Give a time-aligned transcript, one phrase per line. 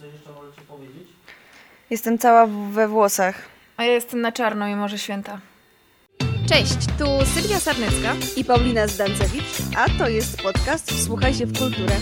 [0.00, 1.08] coś jeszcze możecie powiedzieć?
[1.90, 3.34] Jestem cała we włosach.
[3.76, 5.40] A ja jestem na czarno i może święta.
[6.48, 8.14] Cześć, tu Sylwia Sarnycka.
[8.36, 9.44] I Paulina Zdancewicz,
[9.76, 11.96] a to jest podcast Wsłuchaj się w kulturę,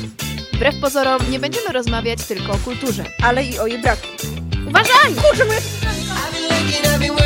[0.52, 3.04] Wbrew pozorom nie będziemy rozmawiać tylko o kulturze.
[3.22, 4.06] ale i o jej braku.
[4.68, 5.12] Uważaj!
[6.90, 7.18] I've been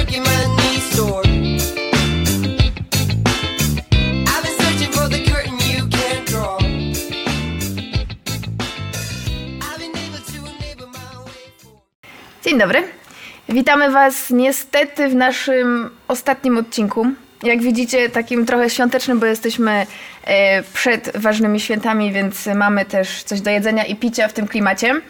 [12.53, 12.83] Dzień dobry.
[13.49, 17.07] Witamy Was niestety w naszym ostatnim odcinku.
[17.43, 19.87] Jak widzicie, takim trochę świątecznym, bo jesteśmy
[20.25, 25.01] e, przed ważnymi świętami, więc mamy też coś do jedzenia i picia w tym klimacie.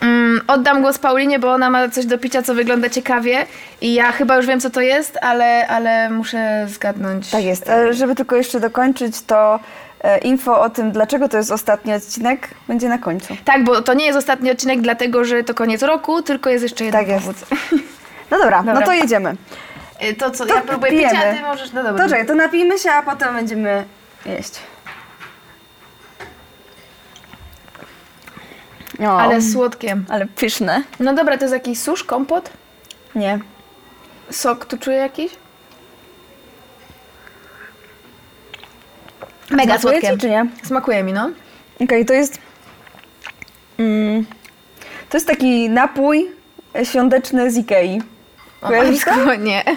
[0.00, 3.46] Mm, oddam głos Paulinie, bo ona ma coś do picia, co wygląda ciekawie.
[3.80, 7.30] I ja chyba już wiem, co to jest, ale, ale muszę zgadnąć.
[7.30, 7.68] Tak jest.
[7.68, 9.60] E, Żeby tylko jeszcze dokończyć, to
[10.22, 13.36] info o tym, dlaczego to jest ostatni odcinek, będzie na końcu.
[13.44, 16.84] Tak, bo to nie jest ostatni odcinek, dlatego że to koniec roku, tylko jest jeszcze
[16.84, 17.26] jeden Tak jest.
[17.26, 17.36] powód.
[18.30, 18.86] No dobra, no Dobra.
[18.86, 19.36] to jedziemy.
[19.98, 21.34] E, To co, To ja próbuję picia, a pijemy.
[21.38, 21.72] ty możesz...
[21.72, 22.04] No dobra.
[22.04, 23.84] To czekaj, to napijmy się, a potem będziemy
[24.26, 24.52] jeść.
[29.08, 29.96] O, Ale słodkie.
[30.08, 30.82] ale pyszne.
[31.00, 32.50] No dobra, to jest jakiś susz, kompot?
[33.14, 33.38] Nie.
[34.30, 35.32] Sok tu czuję jakiś?
[39.50, 40.10] Mega Smakuje słodkie.
[40.12, 40.46] ci, czy nie?
[40.64, 41.30] Smakuje mi, no.
[41.80, 42.38] Okej, to jest.
[43.78, 44.26] Mm,
[45.10, 46.30] to jest taki napój
[46.84, 48.02] świąteczny z Ikei.
[48.62, 49.34] O Kojarzysz to?
[49.48, 49.64] nie.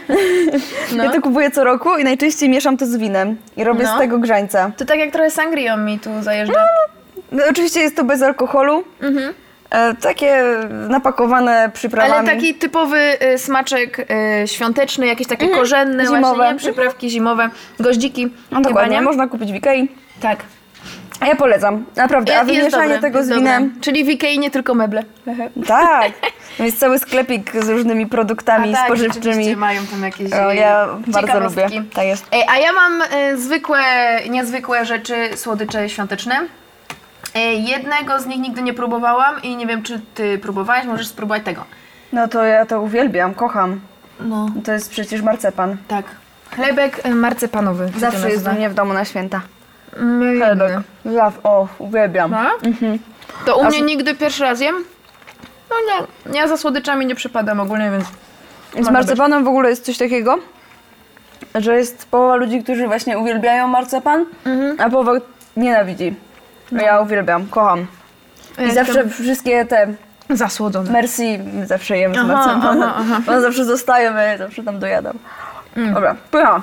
[0.97, 1.03] No.
[1.03, 3.95] Ja to kupuję co roku i najczęściej mieszam to z winem i robię No.
[3.95, 4.71] z tego grzańca.
[4.77, 6.65] To tak jak trochę sangrią mi tu zajeżdża.
[7.31, 8.83] No, oczywiście jest to bez alkoholu.
[9.01, 9.33] Mhm.
[9.69, 10.43] E, takie
[10.89, 12.13] napakowane przyprawami.
[12.13, 12.97] Ale taki typowy
[13.33, 13.99] y, smaczek
[14.43, 16.35] y, świąteczny, jakieś takie korzenne Zimowe.
[16.35, 16.59] właśnie, nie?
[16.59, 18.25] Przyprawki zimowe, goździki.
[18.25, 19.01] No chyba, dokładnie, nie?
[19.01, 19.91] można kupić w Ikei.
[20.21, 20.39] Tak.
[21.19, 22.39] A ja polecam, naprawdę.
[22.39, 23.41] A wymieszanie dobre, tego z dobre.
[23.43, 23.73] winem.
[23.81, 25.03] Czyli w Ikei nie tylko meble.
[25.67, 26.11] Tak.
[26.59, 29.55] Jest cały sklepik z różnymi produktami A tak, spożywczymi.
[29.55, 31.67] mają tam jakieś O, y, ja bardzo lubię.
[31.93, 32.25] Tak jest.
[32.31, 33.79] Ej, a ja mam e, zwykłe,
[34.29, 36.35] niezwykłe rzeczy, słodycze świąteczne.
[37.35, 41.43] E, jednego z nich nigdy nie próbowałam i nie wiem, czy ty próbowałeś, możesz spróbować
[41.43, 41.63] tego.
[42.13, 43.79] No to ja to uwielbiam, kocham.
[44.19, 45.77] No, To jest przecież marcepan.
[45.87, 46.05] tak.
[46.55, 47.91] Chlebek e, marcepanowy.
[47.97, 49.41] Zawsze jest u mnie w domu na święta.
[49.97, 50.71] Mm, Chlebek.
[51.05, 52.31] Zaw- o, uwielbiam.
[52.31, 52.49] No?
[53.45, 54.75] To u mnie nigdy pierwszy raz jem.
[55.69, 55.75] No
[56.31, 58.05] nie, ja za słodyczami nie przypadam ogólnie, więc...
[58.87, 60.37] Z marcepanem w ogóle jest coś takiego,
[61.55, 64.25] że jest połowa ludzi, którzy właśnie uwielbiają marcepan,
[64.77, 65.11] a połowa
[65.57, 66.15] nienawidzi.
[66.71, 67.87] Ja uwielbiam, kocham.
[68.67, 69.87] I zawsze jestem wszystkie te
[70.29, 70.91] Zasłodzone.
[70.91, 72.83] Merci my zawsze jemy z Aha, marcepanem.
[72.83, 73.21] aha, aha.
[73.27, 75.17] One zawsze zostają, ja je zawsze tam dojadam.
[75.93, 76.61] Dobra, pycha.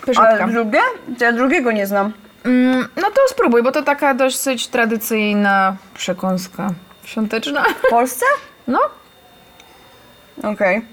[0.00, 0.22] Pyszniutka.
[0.44, 0.78] Ale drugie?
[1.18, 2.12] To Ja drugiego nie znam.
[2.44, 6.68] Mm, no to spróbuj, bo to taka dosyć tradycyjna przekąska
[7.04, 7.64] świąteczna.
[7.64, 8.24] W Polsce?
[8.68, 8.78] No,
[10.42, 10.86] Okej.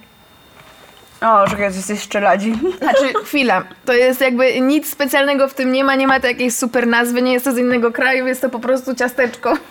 [1.21, 2.53] O, czekaj, to jest jeszcze ladzi.
[2.81, 3.63] Znaczy, chwila.
[3.85, 7.21] To jest jakby nic specjalnego w tym nie ma, nie ma to jakiejś super nazwy,
[7.21, 9.53] nie jest to z innego kraju, jest to po prostu ciasteczko.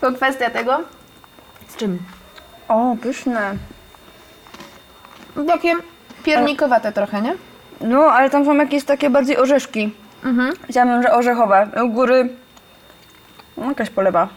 [0.00, 0.80] To kwestia tego.
[1.68, 1.98] Z czym?
[2.68, 3.54] O, pyszne.
[5.46, 5.74] Takie
[6.24, 7.34] piernikowate trochę, nie?
[7.80, 9.94] No, ale tam są jakieś takie bardziej orzeszki.
[10.24, 10.52] Mhm.
[10.70, 11.68] Chciałabym, że orzechowe.
[11.84, 12.28] U góry
[13.56, 14.28] no, jakaś polewa.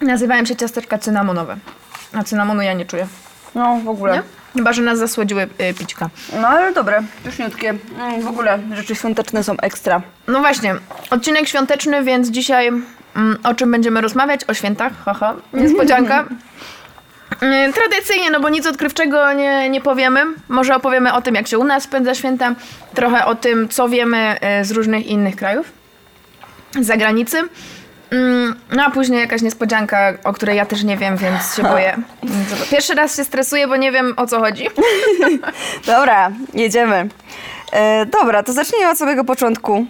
[0.00, 1.56] Nazywają się ciasteczka cynamonowe.
[2.12, 3.06] A cynamonu ja nie czuję.
[3.54, 4.12] No, w ogóle.
[4.12, 4.41] Nie?
[4.56, 6.10] Chyba, że nas zasłodziły y, pićka.
[6.40, 7.74] No, ale dobre, pyszniutkie.
[7.98, 10.02] Mm, w ogóle rzeczy świąteczne są ekstra.
[10.28, 10.74] No właśnie,
[11.10, 14.40] odcinek świąteczny, więc dzisiaj mm, o czym będziemy rozmawiać?
[14.48, 16.24] O świętach, haha, niespodzianka.
[17.42, 20.24] Y, Tradycyjnie, no bo nic odkrywczego nie, nie powiemy.
[20.48, 22.54] Może opowiemy o tym, jak się u nas spędza święta,
[22.94, 25.72] trochę o tym, co wiemy y, z różnych innych krajów,
[26.80, 27.42] z zagranicy.
[28.12, 31.96] Mm, No a później jakaś niespodzianka, o której ja też nie wiem, więc się boję.
[32.70, 34.68] Pierwszy raz się stresuję, bo nie wiem o co chodzi.
[35.86, 37.08] Dobra, jedziemy.
[37.72, 39.86] E, dobra, to zacznijmy od samego początku.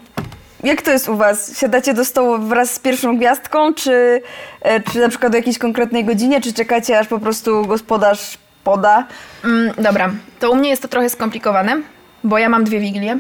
[0.65, 1.59] Jak to jest u was?
[1.59, 4.23] Siadacie do stołu wraz z pierwszą gwiazdką, czy,
[4.61, 9.07] e, czy na przykład o jakiejś konkretnej godzinie, czy czekacie aż po prostu gospodarz poda?
[9.45, 10.11] Mm, dobra,
[10.41, 11.77] to u mnie jest to trochę skomplikowane,
[12.25, 13.19] bo ja mam dwie wigilie.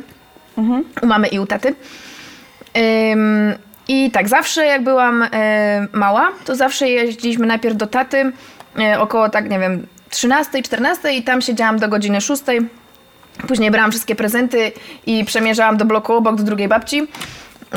[1.02, 1.74] U mamy i u taty.
[3.12, 3.54] Ym,
[3.92, 5.28] I tak, zawsze jak byłam y,
[5.92, 8.32] mała, to zawsze jeździliśmy najpierw do taty
[8.78, 12.42] y, około tak, nie wiem, 13, 14 i tam siedziałam do godziny 6.
[13.48, 14.72] Później brałam wszystkie prezenty
[15.06, 17.02] i przemierzałam do bloku obok, do drugiej babci.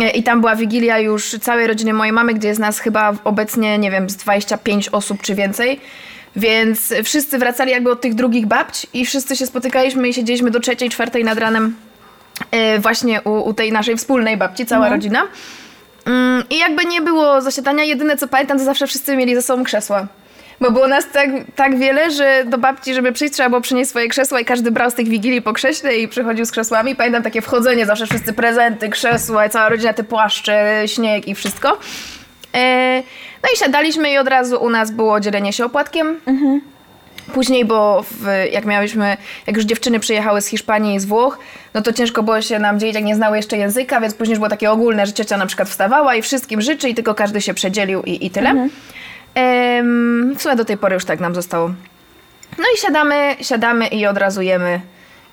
[0.02, 3.78] Y, I tam była wigilia już całej rodziny mojej mamy, gdzie jest nas chyba obecnie,
[3.78, 5.82] nie wiem, z 25 osób czy więcej.
[6.36, 10.60] Więc wszyscy wracali jakby od tych drugich babć i wszyscy się spotykaliśmy i siedzieliśmy do
[10.60, 11.76] trzeciej, czwartej nad ranem
[12.52, 15.28] e, właśnie u, u tej naszej wspólnej babci, cała rodzina.
[16.06, 19.64] Mm, I jakby nie było zasiadania, jedyne co pamiętam, to zawsze wszyscy mieli ze sobą
[19.64, 20.08] krzesła.
[20.62, 24.08] Bo było nas tak, tak wiele, że do babci, żeby przyjść, trzeba było przynieść swoje
[24.10, 26.96] krzesła i każdy brał z tych wigilii po krześle i przychodził z krzesłami.
[26.96, 31.78] Pamiętam takie wchodzenie, zawsze wszyscy prezenty, krzesła, i cała rodzina, te płaszcze, śnieg i wszystko.
[32.54, 33.04] E,
[33.44, 36.20] no i siadaliśmy i od razu u nas było dzielenie się opłatkiem.
[37.34, 39.18] Później, bo w, jak miałyśmy,
[39.48, 41.40] jak już dziewczyny przyjechały z Hiszpanii i z Włoch,
[41.74, 44.40] no to ciężko było się nam dzielić, jak nie znały jeszcze języka, więc później już
[44.40, 47.54] było takie ogólne, że ciocia na przykład wstawała i wszystkim życzy i tylko każdy się
[47.54, 48.70] przedzielił i, i tyle.
[49.36, 51.68] Em, w sumie do tej pory już tak nam zostało.
[52.58, 54.82] No i siadamy, siadamy i od razu jemy,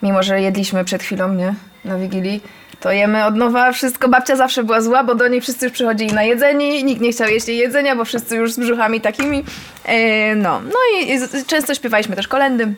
[0.02, 1.55] mimo że jedliśmy przed chwilą, nie?
[1.84, 2.40] Na Wigilii.
[2.82, 4.08] To jemy od nowa wszystko.
[4.08, 6.84] Babcia zawsze była zła, bo do niej wszyscy już przychodzili na jedzeni.
[6.84, 9.44] Nikt nie chciał jeść jej jedzenia, bo wszyscy już z brzuchami takimi.
[9.84, 12.75] E, no, no i, i często śpiewaliśmy też kolendy.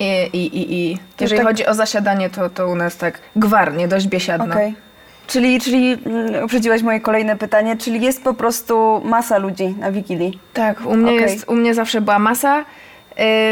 [0.00, 3.88] I, i, i, i jeżeli tak- chodzi o zasiadanie, to, to u nas tak gwarnie,
[3.88, 4.54] dość biesiadno.
[4.54, 4.74] Okej.
[5.26, 10.38] Czyli, czyli mm, uprzedziłaś moje kolejne pytanie, czyli jest po prostu masa ludzi na Wigilii.
[10.52, 11.22] Tak, u mnie, Okej.
[11.22, 12.64] jest, u mnie zawsze była masa.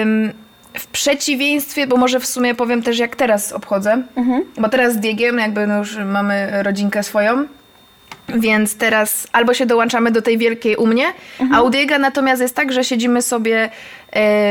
[0.03, 0.33] Ym,
[0.75, 4.03] w przeciwieństwie, bo może w sumie powiem też jak teraz obchodzę,
[4.59, 7.45] bo teraz z Diegiem jakby no już mamy rodzinkę swoją,
[8.29, 11.05] więc teraz albo się dołączamy do tej wielkiej u mnie,
[11.53, 13.71] a u Diega natomiast jest tak, że siedzimy sobie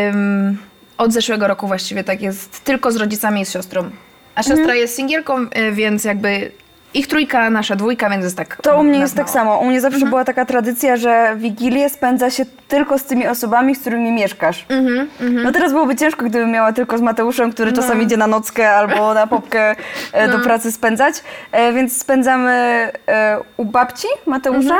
[0.09, 0.57] ym,
[0.97, 3.89] od zeszłego roku właściwie tak jest, tylko z rodzicami i z siostrą.
[4.35, 6.51] A siostra jest singielką, y, więc jakby
[6.93, 9.33] ich trójka, nasza dwójka, więc jest tak To u mnie jest tak mało.
[9.33, 9.57] samo.
[9.57, 10.09] U mnie zawsze Mhm.
[10.09, 14.65] była taka tradycja, że Wigilię spędza się tylko z tymi osobami, z którymi mieszkasz.
[14.69, 15.07] Mhm,
[15.43, 19.13] No teraz byłoby ciężko, gdybym miała tylko z Mateuszem, który czasami idzie na nockę albo
[19.13, 19.75] na popkę
[20.13, 20.37] e, No.
[20.37, 21.15] do pracy spędzać.
[21.51, 22.51] E, więc spędzamy
[23.07, 24.75] e, u babci Mateusza.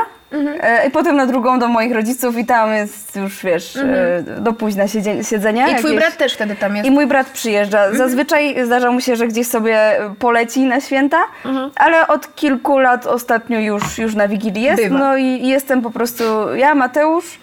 [0.61, 4.53] E, I potem na drugą do moich rodziców i tam jest już, wiesz, e, do
[4.53, 4.83] późna
[5.23, 5.67] siedzenia.
[5.67, 6.05] I twój jakieś.
[6.07, 6.87] brat też wtedy tam jest.
[6.87, 7.79] I mój brat przyjeżdża.
[7.79, 7.97] Mhm.
[7.97, 9.77] Zazwyczaj zdarza mu się, że gdzieś sobie
[10.19, 11.71] poleci na święta, Mhm.
[11.75, 14.83] ale od kilku lat ostatnio już, już na Wigilii jest.
[14.83, 14.97] Bywa.
[14.99, 16.23] No i jestem po prostu
[16.55, 17.39] ja, Mateusz,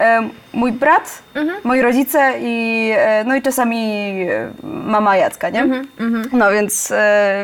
[0.00, 1.58] e, mój brat, Mhm.
[1.64, 2.92] moi rodzice i,
[3.24, 4.14] no i czasami
[4.62, 5.62] mama Jacka, nie?
[5.62, 5.86] Mhm,
[6.32, 6.92] No więc,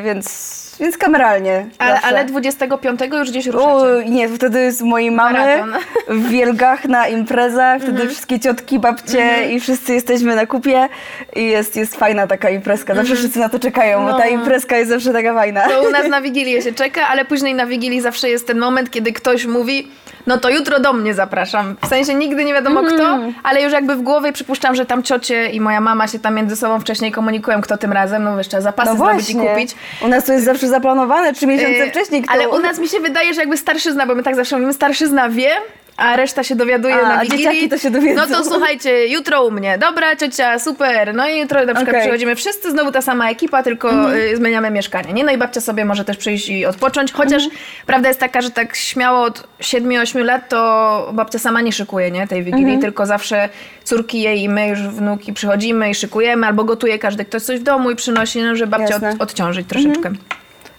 [0.04, 4.10] więc, więc kameralnie Ale, ale 25 już gdzieś O, ruszacie.
[4.10, 5.74] nie, wtedy z mojej mamy Maraton.
[6.08, 8.10] w Wielgach na imprezach, wtedy Mhm.
[8.10, 10.88] wszystkie ciotki, babcie i wszyscy jesteśmy na kupie
[11.36, 12.94] i jest, jest fajna taka imprezka.
[12.94, 14.18] Zawsze wszyscy na to czekają, bo ta.
[14.24, 14.30] No.
[14.30, 15.68] imprezka jest zawsze taka fajna.
[15.68, 18.90] To u nas na Wigilię się czeka, ale później na Wigilii zawsze jest ten moment,
[18.90, 19.88] kiedy ktoś mówi
[20.26, 21.76] no to jutro do mnie zapraszam.
[21.84, 22.96] W sensie nigdy nie wiadomo Mhm.
[22.98, 26.34] kto, ale już jakby w głowie przypuszczam, że tam ciocie i moja mama się tam
[26.34, 29.74] między sobą wcześniej komunikują, kto tym razem, no jeszcze zapasy No zrobić i kupić.
[30.04, 32.22] u nas to jest zawsze zaplanowane trzy miesiące Yy, wcześniej.
[32.22, 32.32] Kto...
[32.32, 35.28] Ale u nas mi się wydaje, że jakby starszyzna, bo my tak zawsze mówimy, starszyzna
[35.28, 35.50] wie,
[35.96, 37.44] a reszta się dowiaduje A, na a Wigilii.
[37.44, 38.20] dzieciaki to się dowiedzą.
[38.28, 39.78] No to słuchajcie, jutro u mnie.
[39.78, 41.14] Dobra, ciocia, super.
[41.14, 42.00] No i jutro na przykład Okej.
[42.00, 44.14] przychodzimy wszyscy, znowu ta sama ekipa, tylko Mhm.
[44.16, 45.12] y, zmieniamy mieszkanie.
[45.12, 45.24] Nie?
[45.24, 47.62] No i babcia sobie może też przyjść i odpocząć, chociaż Mhm.
[47.86, 52.26] prawda jest taka, że tak śmiało od 7-8 lat to babcia sama nie szykuje, nie?
[52.26, 52.80] Tej Wigilii, Mhm.
[52.80, 53.48] tylko zawsze
[53.84, 57.62] córki jej i my już wnuki przychodzimy i szykujemy, albo gotuje każdy ktoś coś w
[57.62, 60.10] domu i przynosi, no, żeby babcia od, odciążyć troszeczkę.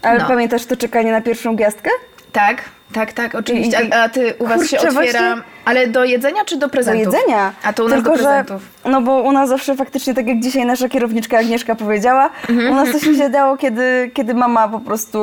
[0.02, 0.28] Ale no.
[0.28, 1.90] pamiętasz to czekanie na pierwszą gwiazdkę?
[2.32, 2.62] Tak,
[2.94, 3.80] tak, tak, oczywiście.
[3.94, 5.20] A, a ty u was się kurczę, otwiera.
[5.20, 7.14] właśnie- Ale do jedzenia czy do Do prezentów?
[7.14, 7.54] jedzenia.
[7.64, 8.62] A to u nas Tylko, do prezentów.
[8.86, 12.72] Że, no bo u nas zawsze faktycznie, tak jak dzisiaj nasza kierowniczka Agnieszka powiedziała, Mhm.
[12.72, 15.20] u nas to się działo, kiedy, kiedy mama po prostu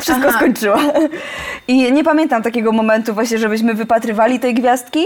[0.00, 0.36] wszystko Aha.
[0.38, 0.78] skończyła.
[1.68, 5.04] I nie pamiętam takiego momentu właśnie, żebyśmy wypatrywali tej gwiazdki,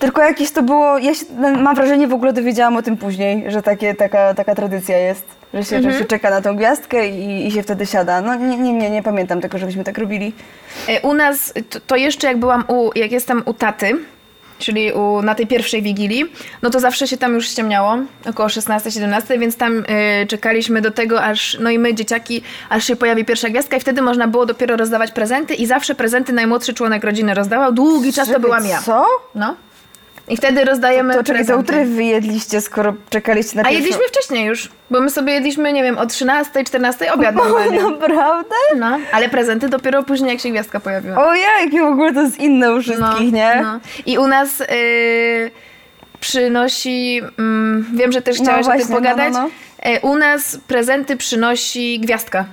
[0.00, 1.24] tylko jakieś to było, ja się,
[1.62, 5.24] mam wrażenie, w ogóle dowiedziałam o tym później, że takie, taka, taka tradycja jest,
[5.54, 5.94] że się, Mhm.
[5.94, 8.20] że się czeka na tą gwiazdkę i, i się wtedy siada.
[8.20, 10.32] No nie, nie, nie, nie pamiętam tego, żebyśmy tak robili.
[10.88, 13.92] E, U nas, to, to jeszcze jak byłam u, jak jestem u taty,
[14.58, 16.24] czyli u, na tej pierwszej wigilii,
[16.62, 17.96] no to zawsze się tam już ściemniało,
[18.30, 22.96] około 16-17, więc tam e, czekaliśmy do tego, aż, no i my, dzieciaki, aż się
[22.96, 27.04] pojawi pierwsza gwiazdka i wtedy można było dopiero rozdawać prezenty i zawsze prezenty najmłodszy członek
[27.04, 27.72] rodziny rozdawał.
[27.72, 28.82] Długi czas to byłam ja.
[28.82, 29.06] Co?
[29.34, 29.56] No.
[30.30, 31.72] I wtedy rozdajemy To czekaj, to prezenty.
[31.72, 33.82] utry wy jedliście, skoro czekaliście na A pierwszą...
[33.84, 37.82] jedliśmy wcześniej już, bo my sobie jedliśmy, nie wiem, o 13, 14 obiad O, normalnie.
[37.82, 38.54] naprawdę?
[38.76, 41.28] No, ale prezenty dopiero później, jak się gwiazdka pojawiła.
[41.28, 43.60] O jakie w ogóle to jest inne u wszystkich, nie?
[43.62, 43.80] No.
[44.06, 45.50] I u nas y,
[46.20, 49.50] przynosi, mm, wiem, że też No chciałaś o właśnie, tym no, no, pogadać, no.
[49.82, 52.44] E, u nas prezenty przynosi gwiazdka.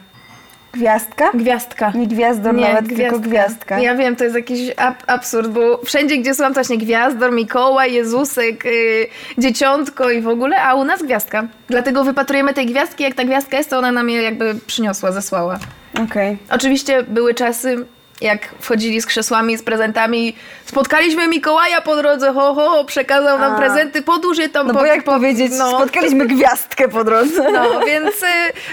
[0.77, 1.31] Gwiazdka?
[1.34, 1.91] Gwiazdka.
[1.96, 3.79] Nie gwiazdor nawet, tylko gwiazdka.
[3.79, 7.93] Ja wiem, to jest jakiś ab- absurd, bo wszędzie, gdzie słucham, to właśnie gwiazdor, Mikołaj,
[7.93, 9.07] Jezusek, y,
[9.38, 11.48] Dzieciątko i w ogóle, a u nas gwiazdka.
[11.67, 15.60] Dlatego wypatrujemy tej gwiazdki, jak ta gwiazdka jest, to ona nam je jakby przyniosła, zesłała.
[16.03, 16.38] Okej.
[16.51, 17.86] Oczywiście były czasy,
[18.21, 23.57] jak wchodzili z krzesłami, z prezentami, spotkaliśmy Mikołaja po drodze, ho, ho, przekazał nam A.
[23.57, 25.69] prezenty, podłóż je tam No po, bo jak po, powiedzieć, no.
[25.69, 27.51] spotkaliśmy gwiazdkę po drodze.
[27.51, 28.25] No, więc y,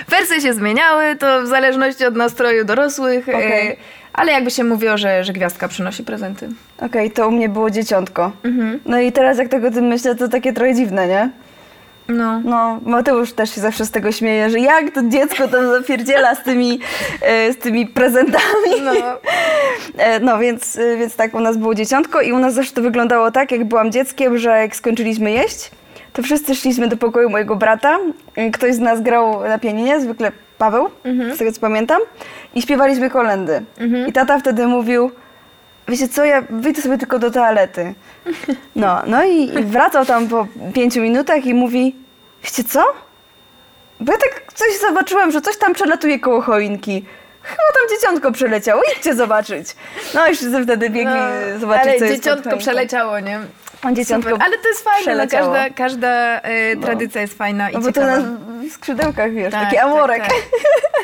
[0.09, 3.77] wersje się zmieniały, to w zależności od nastroju dorosłych, y, Okej.
[4.13, 6.49] ale jakby się mówiło, że, że gwiazdka przynosi prezenty.
[6.79, 8.33] Okej, to u mnie było dzieciątko.
[8.45, 8.81] Mhm.
[8.87, 11.31] No i teraz jak tak o tym myślę, to takie trochę dziwne, nie?
[12.09, 12.41] No.
[12.45, 16.43] No, Mateusz też się zawsze z tego śmieje, że jak to dziecko tam zapierdziela z
[16.43, 16.81] tymi,
[17.23, 18.71] e, z tymi prezentami.
[18.85, 18.93] No.
[19.99, 22.83] E, No, więc, e, więc tak, u nas było dzieciątko i u nas zawsze to
[22.83, 25.71] wyglądało tak, jak byłam dzieckiem, że jak skończyliśmy jeść,
[26.13, 27.99] to wszyscy szliśmy do pokoju mojego brata.
[28.53, 30.89] Ktoś z nas grał na pianinie, zwykle Paweł,
[31.35, 32.01] z tego co pamiętam,
[32.55, 33.63] i śpiewaliśmy kolendy.
[34.09, 35.11] I tata wtedy mówił,
[35.89, 37.95] wiecie co, ja wyjdę sobie tylko do toalety.
[38.77, 41.97] No, no i, i wracał tam po pięciu minutach i mówi,
[42.45, 42.85] wiecie co?
[44.01, 47.05] Bo ja tak coś zobaczyłem, że coś tam przelatuje koło choinki.
[47.45, 49.77] Chyba tam dzieciątko przeleciało, idźcie zobaczyć.
[50.15, 53.41] No i wszyscy wtedy biegli No, zobaczyć, ale co jest dzieciątko przeleciało, nie?
[53.93, 54.47] Dzieciątko Super.
[54.47, 58.01] Ale to jest fajne, no, każda, każda y, tradycja jest fajna i No bo to
[58.01, 58.23] na
[58.71, 60.21] skrzydełkach, wiesz, Tak, taki tak, amorek.
[60.23, 60.31] tak.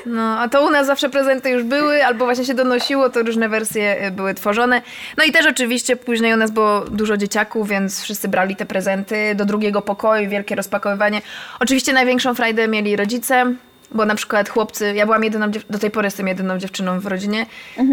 [0.06, 3.49] No, a to u nas zawsze prezenty już były, albo właśnie się donosiło, to różne
[3.49, 4.82] wersje y, były tworzone.
[5.16, 9.35] No i też oczywiście później u nas było dużo dzieciaków, więc wszyscy brali te prezenty
[9.35, 11.23] do drugiego pokoju, wielkie rozpakowywanie.
[11.61, 13.54] Oczywiście największą frajdę mieli rodzice,
[13.92, 17.47] bo na przykład chłopcy, ja byłam jedyną, do tej pory jestem jedyną dziewczyną w rodzinie,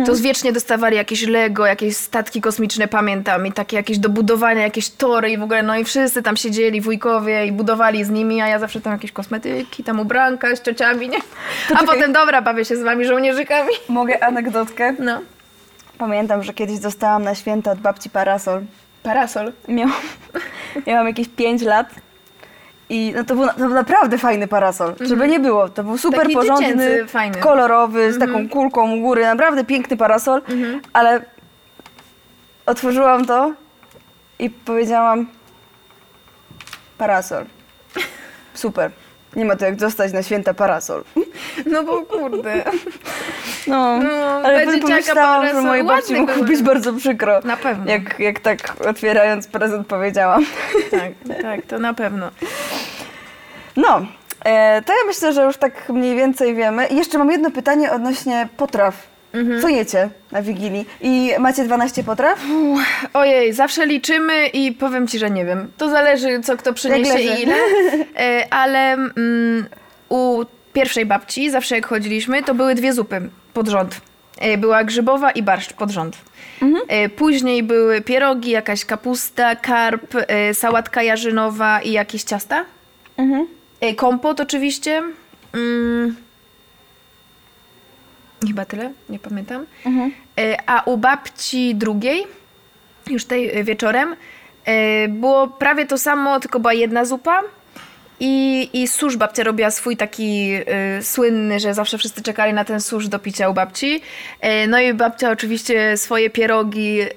[0.06, 4.89] to wiecznie dostawali jakieś Lego, jakieś statki kosmiczne, pamiętam, i takie jakieś do budowania, jakieś
[4.89, 8.48] tory i w ogóle, no i wszyscy tam siedzieli, wujkowie i budowali z nimi, a
[8.48, 11.18] ja zawsze tam jakieś kosmetyki, tam ubranka z ciociami, nie?
[11.18, 11.86] A czekaj.
[11.86, 13.72] potem, dobra, bawię się z wami żołnierzykami.
[13.89, 14.94] Mogę anegdotkę?
[15.00, 15.22] No.
[15.98, 18.62] Pamiętam, że kiedyś dostałam na święta od babci parasol.
[19.04, 19.54] Parasol.
[19.68, 19.94] Miałam,
[20.88, 22.07] miałam jakieś 5 lat.
[22.89, 24.94] I no to, był, to był naprawdę fajny parasol.
[25.01, 25.70] Żeby nie było.
[25.70, 27.38] To był super Taki porządny, fajny.
[27.39, 29.25] kolorowy, z taką kulką u góry.
[29.25, 30.41] Naprawdę piękny parasol.
[30.94, 31.22] Ale
[32.65, 33.53] otworzyłam to
[34.39, 35.27] i powiedziałam
[36.98, 37.46] parasol.
[38.53, 38.91] Super.
[39.38, 41.03] Nie ma to jak dostać na święta parasol.
[41.72, 42.63] No bo kurde.
[43.67, 44.10] No, No,
[44.44, 46.48] ale dzieciaka pomyślałam, że mojej babci ładny były.
[46.48, 47.39] być bardzo przykro.
[47.44, 47.91] Na pewno.
[47.91, 50.46] Jak, jak tak otwierając prezent powiedziałam.
[50.91, 52.29] Tak, tak, to na pewno.
[53.75, 54.01] No,
[54.46, 56.88] e, to ja myślę, że już tak mniej więcej wiemy.
[56.88, 58.96] I jeszcze mam jedno pytanie odnośnie potraw.
[59.34, 59.62] Mhm.
[59.62, 60.86] Co jecie na Wigilii?
[61.01, 62.39] I macie 12 potraw?
[63.13, 65.72] Ojej, zawsze liczymy i powiem ci, że nie wiem.
[65.77, 67.24] To zależy, co kto przyniesie leży.
[67.39, 67.55] i ile.
[68.19, 69.65] E, ale mm,
[70.10, 70.43] u
[70.74, 74.01] pierwszej babci, zawsze jak chodziliśmy, to były dwie zupy pod rząd.
[74.39, 76.17] E, była grzybowa i barszcz pod rząd.
[76.88, 82.65] E, później były pierogi, jakaś kapusta, karp, e, sałatka jarzynowa i jakieś ciasta.
[83.81, 85.03] E, kompot oczywiście.
[85.53, 86.15] Mm.
[88.48, 89.65] Chyba tyle, nie pamiętam.
[90.39, 92.27] E, A u babci drugiej,
[93.10, 94.15] już tej e, wieczorem,
[94.65, 97.41] e, było prawie to samo, tylko była jedna zupa.
[98.20, 102.82] I, I susz babcia robiła swój taki e, słynny, że zawsze wszyscy czekali na ten
[102.82, 104.02] susz do picia u babci.
[104.42, 107.08] E, no i babcia oczywiście swoje pierogi e,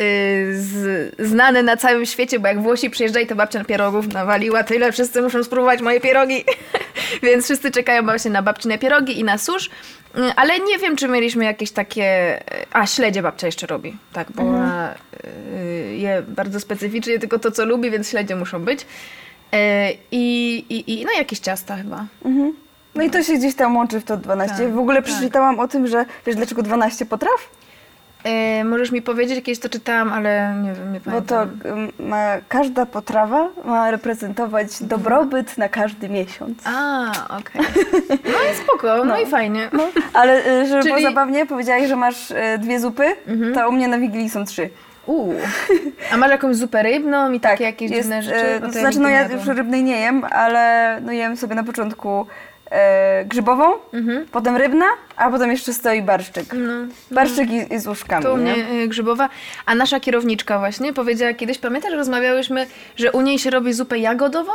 [0.53, 5.23] z, znane na całym świecie, bo jak Włosi przyjeżdżali, to babcia pierogów nawaliła tyle, wszyscy
[5.23, 6.45] muszą spróbować moje pierogi.
[7.23, 9.71] Więc wszyscy czekają właśnie na babcine pierogi i na susz.
[10.15, 12.39] Mm, Ale nie wiem, czy mieliśmy jakieś takie...
[12.73, 13.97] A, śledzie babcia jeszcze robi.
[14.13, 18.87] Tak, bo ona y, je bardzo specyficznie, tylko to, co lubi, więc śledzie muszą być.
[19.53, 22.05] E, I, i, i no jakieś ciasta chyba.
[22.95, 24.57] No i to się gdzieś tam łączy w to 12.
[24.57, 25.05] Tak, w ogóle tak.
[25.05, 27.51] przeczytałam o tym, że wiesz dlaczego 12 potraw?
[28.25, 31.59] E, możesz mi powiedzieć, jakieś to czytałam, ale nie wiem, nie Bo pamiętam.
[31.63, 36.59] to ym, ma, każda potrawa ma reprezentować dobrobyt na każdy miesiąc.
[36.65, 37.63] A, okej.
[38.09, 39.69] No i spoko, no, i fajnie.
[39.73, 43.05] No, ale y, żeby było Czyli- zabawnie, powiedziałaś, że masz y, dwie zupy,
[43.55, 44.71] to u mnie na Wigilii są trzy.
[45.07, 45.35] Uuu.
[46.13, 48.37] A masz jakąś zupę rybną i takie jakieś Tak, jest, dziwne rzeczy?
[48.37, 49.39] e, Bo to to znaczy, no ja jadłam.
[49.39, 52.27] już rybnej nie jem, ale no jem sobie na początku
[52.71, 53.65] e, grzybową,
[54.33, 54.85] potem rybna,
[55.17, 56.55] a potem jeszcze stoi barszczyk.
[56.55, 56.89] Mhm.
[56.89, 57.15] No.
[57.15, 58.83] Barszczyk i, i z łóżkami, To u mnie nie?
[58.83, 59.29] y, grzybowa.
[59.67, 62.67] A nasza kierowniczka właśnie powiedziała kiedyś, pamiętasz, rozmawiałyśmy,
[62.97, 64.53] że u niej się robi zupę jagodową?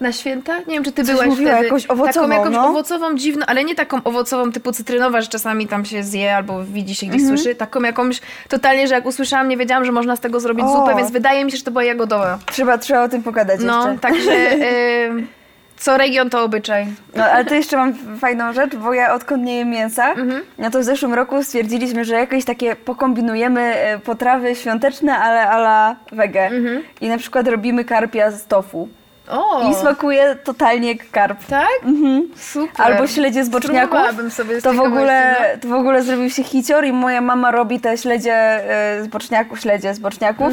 [0.00, 0.58] Na święta?
[0.58, 1.64] Nie wiem, czy ty Coś byłaś mówiła, wtedy.
[1.64, 2.68] jakąś owocową, Taką jakąś no.
[2.68, 6.94] owocową, dziwną, ale nie taką owocową typu cytrynowa, że czasami tam się zje albo widzi
[6.94, 7.38] się gdzieś Mhm.
[7.38, 7.54] słyszy.
[7.54, 10.68] Taką jakąś, totalnie, że jak usłyszałam, nie wiedziałam, że można z tego zrobić O.
[10.76, 12.38] zupę, więc wydaje mi się, że to była jagodowa.
[12.46, 13.98] Trzeba, trzeba o tym pogadać No, jeszcze.
[14.08, 15.26] także y,
[15.76, 16.86] co region to obyczaj.
[17.16, 20.42] No, ale to jeszcze mam fajną rzecz, bo ja odkąd nie jem mięsa, Mhm.
[20.58, 25.96] no to w zeszłym roku stwierdziliśmy, że jakieś takie pokombinujemy e, potrawy świąteczne, ale ala
[26.12, 26.46] wege.
[26.46, 26.82] Mhm.
[27.00, 28.88] I na przykład robimy karpia z tofu.
[29.30, 29.70] O!
[29.70, 31.44] i smakuje totalnie jak karp.
[31.44, 31.68] Tak?
[32.36, 32.86] Super.
[32.86, 33.98] Albo śledzie z boczniaków.
[34.32, 35.60] Sobie z To w, ogóle, no.
[35.62, 39.60] to w ogóle zrobił się hicior i moja mama robi te śledzie e, z boczniaków,
[39.60, 40.52] śledzie z boczniaków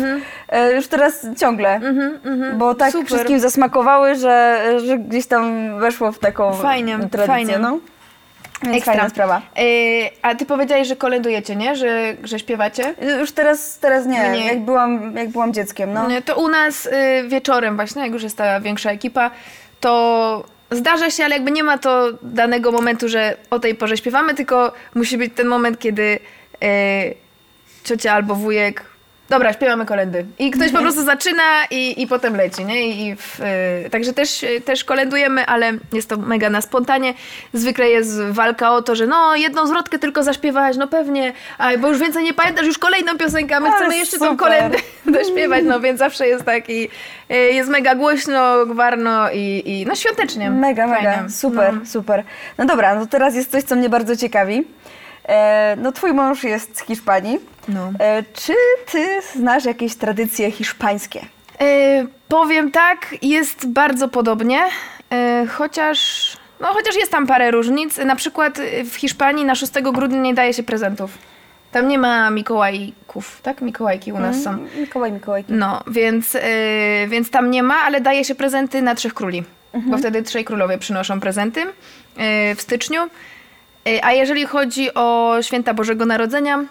[0.50, 1.80] e, już teraz ciągle.
[2.58, 3.08] Bo tak Super.
[3.08, 7.28] wszystkim zasmakowały, że, że gdzieś tam weszło w taką Fajnie, tradycję.
[7.28, 7.60] fajnie.
[7.60, 7.80] No.
[8.64, 8.94] Więc Ekstra.
[8.94, 9.42] fajna sprawa.
[9.58, 9.64] Yy,
[10.22, 11.76] a ty powiedziałeś, że kolędujecie, nie?
[11.76, 12.96] Że, że śpiewacie?
[13.20, 14.46] Już teraz, teraz nie.
[14.46, 15.94] Jak, byłam, jak byłam dzieckiem.
[15.94, 16.08] No.
[16.08, 16.92] Nie, To u nas y,
[17.28, 19.32] wieczorem właśnie, jak już jest ta większa ekipa,
[19.80, 24.34] to zdarza się, ale jakby nie ma to danego momentu, że o tej porze śpiewamy,
[24.34, 26.20] tylko musi być ten moment, kiedy
[26.64, 27.16] y,
[27.84, 28.84] ciocia albo wujek
[29.30, 30.26] Dobra, śpiewamy kolendy.
[30.40, 32.88] I ktoś po prostu zaczyna i, i potem leci, nie?
[32.88, 33.40] I w,
[33.86, 37.14] y, także też, y, też kolendujemy, ale jest to mega na spontanie.
[37.54, 41.88] Zwykle jest walka o to, że no jedną zwrotkę tylko zaśpiewać, no pewnie, a, bo
[41.88, 44.38] już więcej nie pamiętasz, już kolejną piosenkę, a my Ale chcemy jeszcze tą super.
[44.38, 44.78] kolendę
[45.20, 46.90] dośpiewać, no więc zawsze jest tak i
[47.32, 50.50] y, jest mega głośno, gwarno i, i no świątecznie.
[50.52, 51.30] Mega, mega, Fajnie.
[51.30, 51.86] super, No.
[51.86, 52.24] super.
[52.58, 54.68] No dobra, no teraz jest coś, co mnie bardzo ciekawi.
[55.28, 57.40] E, no twój mąż jest z Hiszpanii.
[57.68, 57.92] No.
[58.00, 58.54] E, czy
[58.92, 61.22] ty znasz jakieś tradycje hiszpańskie?
[61.62, 64.60] E, powiem tak, jest bardzo podobnie,
[65.50, 67.98] chociaż, no, chociaż jest tam parę różnic.
[67.98, 68.60] Na przykład
[68.92, 71.18] w Hiszpanii na 6 grudnia nie daje się prezentów.
[71.72, 73.62] Tam nie ma Mikołajków, tak?
[73.62, 74.58] Mikołajki u nas są.
[74.80, 75.54] Mikołaj, Mikołajki.
[75.54, 76.42] No, więc, e,
[77.08, 79.44] więc tam nie ma, ale daje się prezenty na Trzech Króli.
[79.74, 83.02] Bo wtedy Trzej Królowie przynoszą prezenty e, w styczniu.
[83.88, 86.66] E, a jeżeli chodzi o święta Bożego Narodzenia,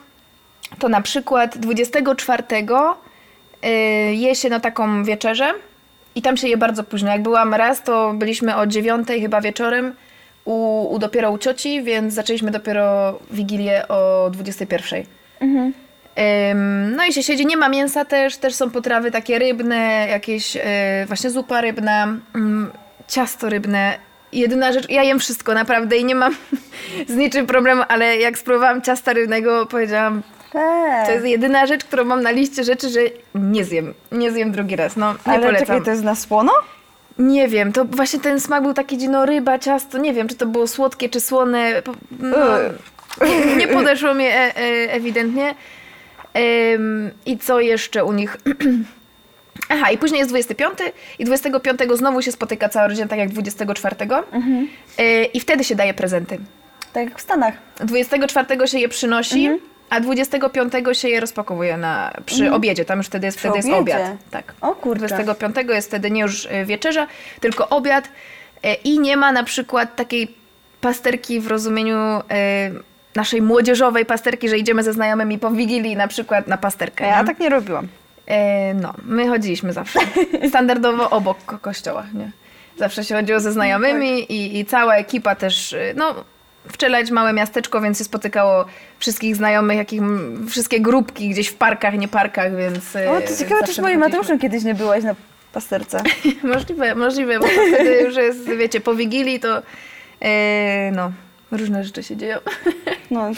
[0.79, 3.69] to na przykład 24 y,
[4.15, 5.53] je się na taką wieczerzę
[6.15, 7.11] i tam się je bardzo późno.
[7.11, 9.95] Jak byłam raz, to byliśmy o 9 chyba wieczorem
[10.45, 15.05] u, u dopiero u cioci, więc zaczęliśmy dopiero Wigilię o 21.
[16.53, 20.57] Ym, no i się siedzi, nie ma mięsa też, też są potrawy takie rybne, jakieś
[20.57, 20.61] y,
[21.07, 22.71] właśnie zupa rybna, ym,
[23.09, 23.99] ciasto rybne.
[24.33, 26.35] Jedyna rzecz, ja jem wszystko naprawdę i nie mam
[27.09, 30.23] z niczym problemu, ale jak spróbowałam ciasta rybnego, powiedziałam,
[30.55, 31.07] Eee.
[31.07, 33.01] to jest jedyna rzecz, którą mam na liście rzeczy, że
[33.35, 33.95] nie zjem.
[34.13, 34.97] Nie zjem drugi raz.
[34.97, 35.67] No, nie Ale polecam.
[35.67, 36.53] czekaj, to jest na słono?
[37.19, 40.47] Nie wiem, to właśnie ten smak był taki dziwno ryba, ciasto, nie wiem, czy to
[40.47, 41.83] było słodkie, czy słone.
[42.21, 42.37] No,
[43.27, 44.53] nie, nie podeszło mi e, e,
[44.93, 45.55] ewidentnie.
[46.75, 48.37] Ym, I co jeszcze u nich?
[49.69, 50.79] Aha, i później jest 25
[51.19, 53.97] i 25 znowu się spotyka cała rodzina, tak jak 24.
[54.99, 56.39] Y, I wtedy się daje prezenty.
[56.93, 57.55] Tak jak w Stanach.
[57.81, 59.51] 24 się je przynosi,
[59.91, 62.85] a 25 się je rozpakowuje na, przy obiedzie.
[62.85, 63.99] Tam już wtedy jest, Przy wtedy jest obiedzie?
[64.05, 64.17] obiad.
[64.31, 64.55] Tak.
[64.61, 65.07] O kurczę.
[65.07, 67.07] 25 jest wtedy nie już y, wieczerza,
[67.41, 68.05] tylko obiad
[68.65, 70.35] y, i nie ma na przykład takiej
[70.81, 72.23] pasterki w rozumieniu y,
[73.15, 77.07] naszej młodzieżowej pasterki, że idziemy ze znajomymi po Wigilii na przykład na pasterkę.
[77.07, 77.27] Ja nie?
[77.27, 77.89] tak nie robiłam.
[78.27, 80.01] E, no, my chodziliśmy zawsze.
[80.49, 82.31] Standardowo obok ko- kościoła, nie?
[82.79, 86.15] Zawsze się chodziło ze znajomymi i, i cała ekipa też, y, no,
[86.69, 88.65] w Czeladź małe miasteczko, więc się spotykało
[88.99, 90.01] wszystkich znajomych, jakich,
[90.49, 94.01] wszystkie grupki gdzieś w parkach, nie parkach, więc y, O, to ciekawe, czy z moim.
[94.01, 95.15] Mateuszem kiedyś nie byłaś na
[95.53, 96.03] pasterce.
[96.55, 99.63] możliwe, możliwe, bo wtedy już jest, wiecie, po Wigilii to,
[100.23, 101.13] e, no,
[101.51, 102.39] różne rzeczy się dzieją.
[103.11, 103.31] No,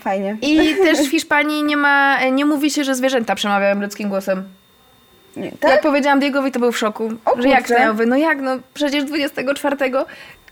[0.00, 0.36] fajnie.
[0.42, 4.44] I też w Hiszpanii nie ma, nie mówi się, że zwierzęta przemawiają ludzkim głosem.
[5.36, 5.80] Nie, Jak tak?
[5.80, 7.12] powiedziałam Diegowi, to był w szoku.
[7.24, 7.70] O że jak?
[7.70, 9.76] Ja mówię, no jak, no przecież 24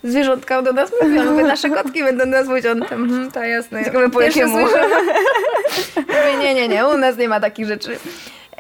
[0.05, 1.31] zwierzątka do nas mówią.
[1.31, 2.67] Mówię, nasze kotki będą nas mówić.
[2.67, 3.85] On tam, to jasne.
[3.85, 4.59] Ciekawe, po jakiemu.
[6.09, 7.99] Mówię, nie, nie, nie, u nas nie ma takich rzeczy.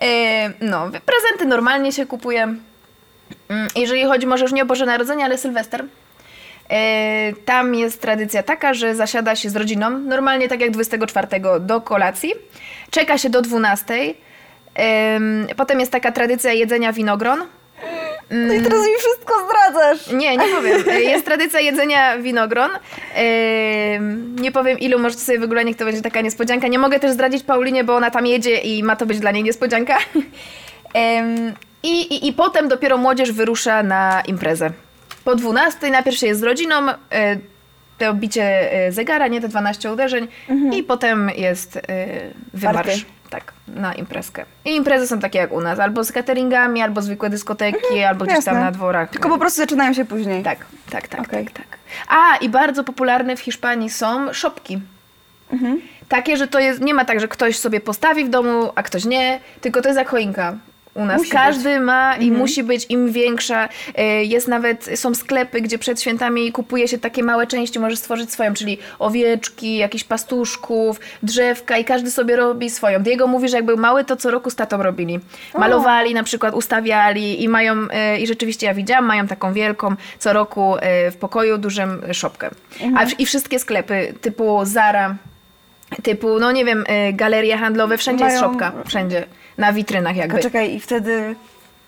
[0.02, 2.42] E, no, prezenty normalnie się kupuje.
[2.42, 5.85] Mm, Jeżeli chodzi może już nie o Boże Narodzenie, ale Sylwester.
[6.75, 11.27] E, Tam jest tradycja taka, że zasiada się z rodziną, normalnie tak jak 24
[11.61, 12.33] do kolacji.
[12.91, 13.95] Czeka się do 12.
[15.15, 17.39] Ym, Potem jest taka tradycja jedzenia winogron.
[18.31, 20.13] No i teraz mi wszystko zdradzasz.
[20.13, 20.83] Nie, nie powiem.
[21.03, 22.71] Jest tradycja jedzenia winogron.
[24.41, 26.69] Nie powiem ilu, możecie sobie wygooglać, niech to będzie taka niespodzianka.
[26.69, 29.43] Nie mogę też zdradzić Paulinie, bo ona tam jedzie i ma to być dla niej
[29.43, 29.99] niespodzianka.
[31.83, 34.71] I, i, I potem dopiero młodzież wyrusza na imprezę.
[35.25, 36.77] Po 12 najpierw się jest z rodziną,
[37.13, 37.37] e,
[37.99, 40.29] to bicie e, zegara, nie te 12 uderzeń
[40.73, 41.81] i potem jest e,
[42.55, 42.87] wymarsz.
[42.87, 43.05] Party.
[43.31, 44.45] Tak, na imprezkę.
[44.65, 48.45] I imprezy są takie jak u nas, albo z cateringami, albo zwykłe dyskoteki, albo gdzieś
[48.45, 48.61] tam jasne.
[48.61, 49.11] na dworach.
[49.11, 50.43] Tylko po prostu zaczynają się później.
[50.43, 50.59] Tak,
[50.91, 51.45] tak, tak, Okej.
[51.45, 51.79] tak, tak.
[52.09, 54.81] A, i bardzo popularne w Hiszpanii są szopki.
[56.09, 59.05] Takie, że to jest, nie ma tak, że ktoś sobie postawi w domu, a ktoś
[59.05, 60.57] nie, tylko to jest jak choinka.
[60.94, 61.18] U nas.
[61.18, 63.68] Musi Każdy ma i musi być im większa.
[63.94, 68.33] E, Jest nawet, są sklepy, gdzie przed świętami kupuje się takie małe części, możesz stworzyć
[68.33, 73.02] swoją, czyli owieczki, jakichś pastuszków, drzewka i każdy sobie robi swoją.
[73.02, 75.20] Diego mówi, że jak był mały, to co roku z tatą robili.
[75.59, 80.33] Malowali na przykład, ustawiali i mają, e, i rzeczywiście ja widziałam, mają taką wielką co
[80.33, 82.50] roku e, w pokoju dużą szopkę.
[82.96, 85.14] A, w- I wszystkie sklepy typu Zara,
[86.02, 89.24] typu, no nie wiem, galerie handlowe, wszędzie jest Mają- szopka, wszędzie.
[89.59, 90.37] Na witrynach jakby.
[90.37, 91.35] Poczekaj, i wtedy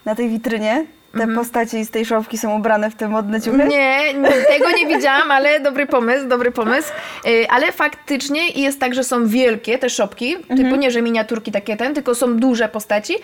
[0.05, 0.85] na tej witrynie
[1.19, 3.59] te postacie z tej szopki są ubrane w te modne ciuchy?
[3.59, 6.89] Nie, nie, tego nie widziałam, ale dobry pomysł, dobry pomysł.
[7.27, 11.77] Y, Ale faktycznie jest tak, że są wielkie te szopki, typu nie, że miniaturki takie
[11.77, 13.15] ten, tylko są duże postaci.
[13.15, 13.19] Y,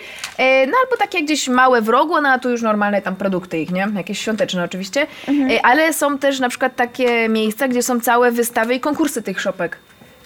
[0.67, 3.71] No albo takie gdzieś małe w rogu, no a tu już normalne tam produkty ich,
[3.71, 3.87] nie?
[3.95, 5.07] Jakieś świąteczne oczywiście.
[5.29, 9.41] Y, Ale są też na przykład takie miejsca, gdzie są całe wystawy i konkursy tych
[9.41, 9.77] szopek.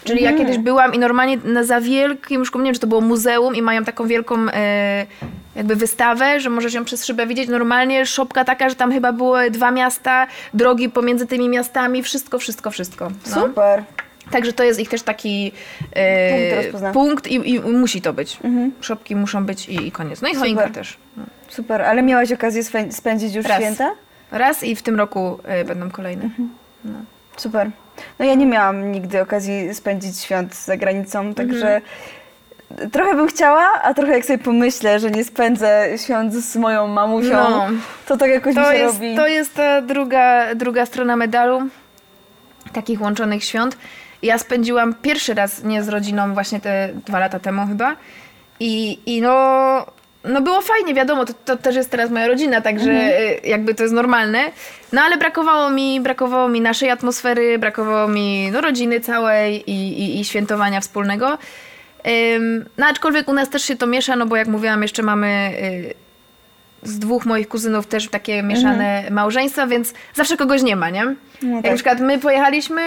[0.08, 3.02] Czyli ja kiedyś byłam i normalnie na za wielkim szkole, nie wiem, czy to było
[3.02, 5.06] muzeum i mają taką wielką e,
[5.56, 7.50] jakby wystawę, że możesz ją przez szybę widzieć.
[7.50, 12.72] Normalnie szopka taka, że tam chyba były dwa miasta, drogi pomiędzy tymi miastami, wszystko, wszystko,
[12.72, 13.12] wszystko.
[13.36, 13.42] No.
[13.42, 13.84] Super.
[14.32, 16.94] Także to jest ich też taki Punkt e, rozpoznawczy.
[16.94, 18.40] punkt i, i musi to być.
[18.82, 20.22] Szopki muszą być i, i koniec.
[20.22, 20.98] No i choinka też.
[21.18, 21.24] No.
[21.50, 23.58] Super, ale miałaś okazję spędzić już Raz.
[23.58, 23.92] święta?
[24.32, 26.30] Raz i w tym roku e, będą kolejne.
[27.38, 27.72] Super.
[28.20, 31.82] No ja nie miałam nigdy okazji spędzić świąt za granicą, także
[32.92, 37.30] trochę bym chciała, a trochę jak sobie pomyślę, że nie spędzę świąt z moją mamusią,
[37.50, 37.68] No.
[38.08, 39.16] to tak jakoś mi To się jest, robi.
[39.16, 41.62] to jest ta druga, druga strona medalu
[42.74, 43.78] takich łączonych świąt.
[44.22, 47.96] Ja spędziłam pierwszy raz nie z rodziną właśnie te dwa lata temu chyba
[48.60, 49.86] i, i no,
[50.28, 53.84] no było fajnie, wiadomo, to, to też jest teraz moja rodzina, także y, jakby to
[53.84, 54.40] jest normalne.
[54.94, 60.20] No ale brakowało mi, brakowało mi naszej atmosfery, brakowało mi no, rodziny całej i, i,
[60.20, 61.38] i świętowania wspólnego.
[62.36, 65.52] Ym, no aczkolwiek u nas też się to miesza, no bo jak mówiłam, jeszcze mamy
[65.62, 65.94] y,
[66.84, 71.06] z dwóch moich kuzynów też takie mieszane małżeństwa, więc zawsze kogoś nie ma, nie?
[71.42, 71.72] No Jak tak.
[71.72, 72.82] na przykład my pojechaliśmy,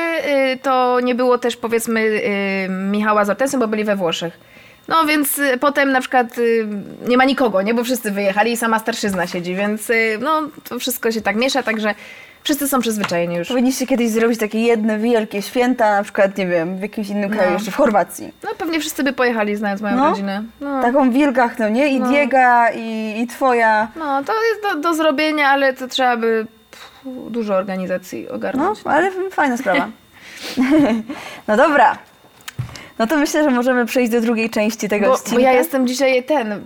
[0.54, 2.20] y, to nie było też powiedzmy
[2.68, 4.49] Michała z Hortensem, bo byli we Włoszech.
[4.90, 6.66] No więc y, potem na przykład y,
[7.08, 7.74] nie ma nikogo, nie?
[7.74, 11.62] Bo wszyscy wyjechali i sama starszyzna siedzi, więc y, no to wszystko się tak miesza,
[11.62, 11.94] także
[12.42, 13.48] wszyscy są przyzwyczajeni już.
[13.48, 17.48] Powinniście kiedyś zrobić takie jedne wielkie święta, na przykład, nie wiem, w jakimś innym kraju,
[17.50, 17.54] No.
[17.56, 18.32] jeszcze w Chorwacji.
[18.44, 20.10] No pewnie wszyscy by pojechali, znając moją No.
[20.10, 20.42] rodzinę.
[20.60, 20.82] No.
[20.82, 21.88] Taką wielgachną, nie?
[21.88, 23.88] I Diega, i, i twoja.
[23.96, 26.90] no to jest do, do zrobienia, ale to trzeba by pff,
[27.30, 28.78] dużo organizacji No, ogarnąć.
[28.84, 29.88] ale fajna sprawa.
[31.48, 31.98] no dobra.
[33.00, 35.34] No to myślę, że możemy przejść do drugiej części tego Bo, odcinka.
[35.34, 36.52] bo ja jestem dzisiaj ten.
[36.52, 36.58] y,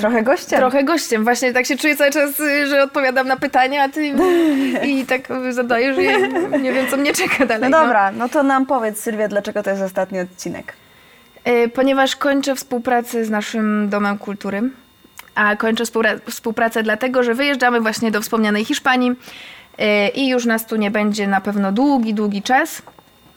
[0.00, 0.58] Trochę gościem.
[0.58, 1.24] Trochę gościem.
[1.24, 4.12] Właśnie tak się czuję cały czas, y, że odpowiadam na pytania, a ty
[4.92, 7.70] i tak zadajesz i nie wiem, co mnie czeka dalej.
[7.70, 10.72] No dobra, no to nam powiedz Sylwia, dlaczego to jest ostatni odcinek.
[11.74, 14.62] Ponieważ kończę współpracę z naszym Domem Kultury,
[15.34, 15.84] a kończę
[16.30, 19.12] współpracę dlatego, że wyjeżdżamy właśnie do wspomnianej Hiszpanii
[20.14, 22.82] i już nas tu nie będzie na pewno długi, długi czas.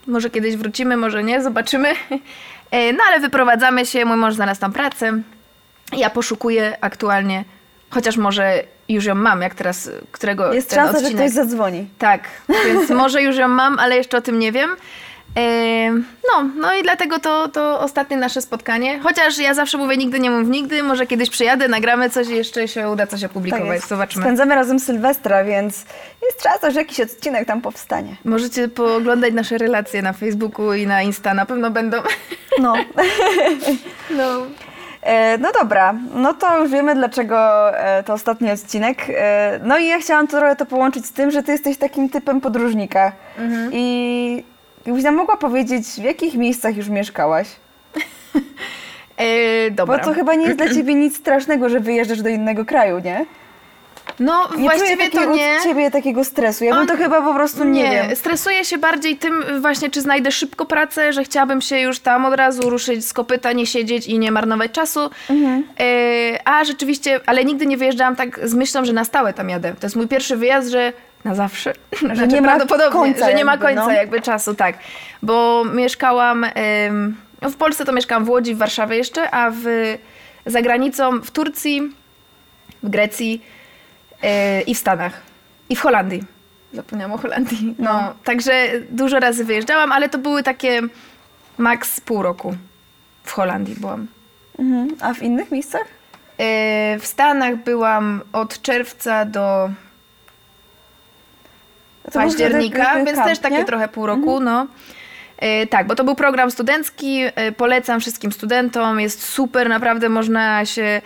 [0.09, 1.91] Może kiedyś wrócimy, może nie, zobaczymy.
[1.91, 5.21] Y, No ale wyprowadzamy się, mój mąż znalazł tam pracę.
[5.97, 7.43] Ja poszukuję aktualnie,
[7.89, 11.23] chociaż może już ją mam, jak teraz, którego Jest ten szansa, że odcinek.
[11.23, 11.87] ktoś zadzwoni.
[11.99, 12.21] Tak,
[12.65, 14.69] więc może już ją mam, ale jeszcze o tym nie wiem.
[16.33, 18.99] No, no i dlatego to, to ostatnie nasze spotkanie.
[18.99, 22.67] Chociaż ja zawsze mówię nigdy nie mów nigdy, może kiedyś przyjadę, nagramy coś i jeszcze
[22.67, 23.67] się uda coś Tak opublikować.
[23.67, 23.87] jest.
[23.87, 24.21] Zobaczmy.
[24.21, 25.85] Spędzamy razem Sylwestra, więc
[26.23, 28.15] jest szansa, że jakiś odcinek tam powstanie.
[28.25, 31.97] Możecie pooglądać nasze relacje na Facebooku i na Insta, na pewno będą.
[32.59, 32.73] No.
[34.17, 34.41] No.
[35.01, 38.97] E, no dobra, no to już wiemy, dlaczego e, to ostatni odcinek.
[39.09, 42.41] E, no i ja chciałam trochę to połączyć z tym, że ty jesteś takim typem
[42.41, 43.11] podróżnika.
[43.37, 43.69] Mhm.
[43.73, 44.43] I
[44.85, 47.47] jakbyś nam mogła powiedzieć, w jakich miejscach już mieszkałaś?
[49.17, 49.97] E, dobra.
[49.97, 53.25] Bo to chyba nie jest dla ciebie nic strasznego, że wyjeżdżasz do innego kraju, nie?
[54.19, 55.55] No, Nie właściwie to nie.
[55.57, 56.63] od ciebie takiego stresu.
[56.63, 58.15] Ja bym On- to chyba po prostu nie, wiem.
[58.15, 62.33] stresuję się bardziej tym właśnie, czy znajdę szybko pracę, że chciałabym się już tam od
[62.33, 64.99] razu ruszyć z kopyta, nie siedzieć i nie marnować czasu.
[65.29, 65.63] Mhm.
[65.79, 69.73] E, a rzeczywiście, ale nigdy nie wyjeżdżałam tak z myślą, że na stałe tam jadę.
[69.79, 70.93] To jest mój pierwszy wyjazd, że
[71.25, 71.73] na zawsze.
[72.13, 73.91] Że nie ma prawdopodobnie, końca że nie ma końca no.
[73.91, 74.77] jakby czasu, tak.
[75.21, 76.45] Bo mieszkałam,
[77.41, 79.63] no w Polsce to mieszkałam w Łodzi, w Warszawie jeszcze, a w,
[80.45, 81.81] za granicą w Turcji,
[82.83, 83.41] w Grecji
[84.23, 85.21] e, i w Stanach.
[85.69, 86.23] I w Holandii.
[86.73, 87.75] Zapomniałam o Holandii.
[87.79, 88.13] No.
[88.23, 90.81] Także dużo razy wyjeżdżałam, ale to były takie
[91.57, 92.55] maks pół roku.
[93.23, 94.07] W Holandii byłam.
[94.59, 94.95] Mhm.
[95.01, 95.85] A w innych miejscach?
[96.37, 99.69] E, W Stanach byłam od czerwca do
[102.13, 103.65] października, wtedy więc kamp, też takie nie?
[103.65, 104.67] trochę pół roku, no.
[105.37, 110.65] E, tak, bo to był program studencki, e, polecam wszystkim studentom, jest super, naprawdę można
[110.65, 111.01] się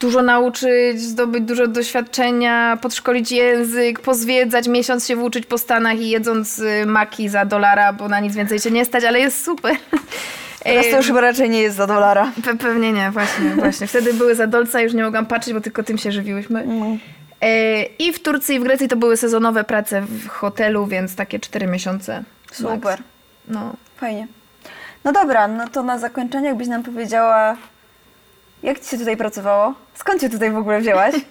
[0.00, 6.58] dużo nauczyć, zdobyć dużo doświadczenia, podszkolić język, pozwiedzać, miesiąc się włóczyć po Stanach i jedząc
[6.58, 9.76] y, maki za dolara, bo na nic więcej się nie stać, ale jest super.
[10.64, 12.32] Teraz to już chyba raczej nie jest za dolara.
[12.42, 13.86] Pe- pewnie nie, właśnie, właśnie.
[13.86, 16.60] Wtedy były za dolca, już nie mogłam patrzeć, bo tylko tym się żywiłyśmy.
[16.60, 16.98] E,
[17.98, 21.66] I w Turcji i w Grecji to były sezonowe prace w hotelu, więc takie cztery
[21.66, 22.22] miesiące.
[22.46, 22.56] max.
[22.58, 22.98] Super.
[23.48, 23.72] No.
[23.96, 24.26] Fajnie.
[25.04, 27.56] No dobra, no to na zakończenie jakbyś nam powiedziała,
[28.62, 29.74] jak ci się tutaj pracowało?
[29.94, 31.14] Skąd cię tutaj w ogóle wzięłaś?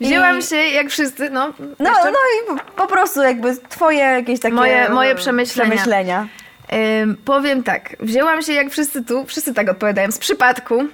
[0.00, 1.52] Wzięłam I- się, jak wszyscy, no.
[1.78, 2.10] No, jeszcze?
[2.12, 2.18] no
[2.54, 4.54] i po, po prostu jakby twoje jakieś takie...
[4.54, 5.70] Moje- moje e, przemyślenia.
[5.70, 6.26] przemyślenia.
[7.02, 10.84] Ym, powiem tak, wzięłam się jak wszyscy tu, wszyscy tak odpowiadają, z przypadku.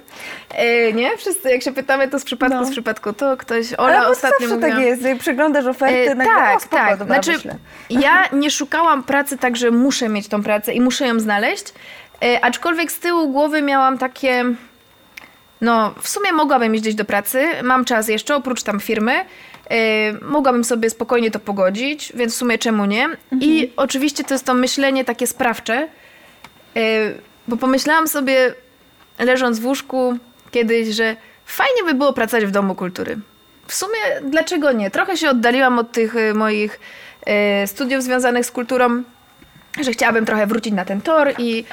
[0.58, 1.16] Yy, nie?
[1.16, 2.64] Wszyscy jak się pytamy, to z przypadku, No.
[2.66, 3.12] z przypadku.
[3.12, 4.70] To ktoś, Ale Ola bo ostatnio zawsze mówiła.
[4.76, 6.98] tak jest, przeglądasz oferty, E, nagle, tak, o, spoko, tak.
[6.98, 7.40] dobra, znaczy,
[7.90, 11.64] ja nie szukałam pracy tak, że muszę mieć tą pracę i muszę ją znaleźć.
[12.24, 14.44] E, aczkolwiek z tyłu głowy miałam takie.
[15.60, 17.46] No, w sumie mogłabym iść gdzieś do pracy.
[17.62, 19.12] Mam czas jeszcze, oprócz tam firmy.
[19.70, 23.08] E, mogłabym sobie spokojnie to pogodzić, więc w sumie czemu nie?
[23.40, 23.70] I Mhm.
[23.76, 25.88] oczywiście to jest to myślenie takie sprawcze,
[26.76, 26.80] e,
[27.48, 28.54] bo pomyślałam sobie,
[29.18, 30.18] leżąc w łóżku
[30.50, 33.16] kiedyś, że fajnie by było pracować w Domu Kultury.
[33.66, 34.90] W sumie dlaczego nie?
[34.90, 36.80] Trochę się oddaliłam od tych y, moich
[37.64, 39.02] y, studiów związanych z kulturą,
[39.80, 41.64] że chciałabym trochę wrócić na ten tor i,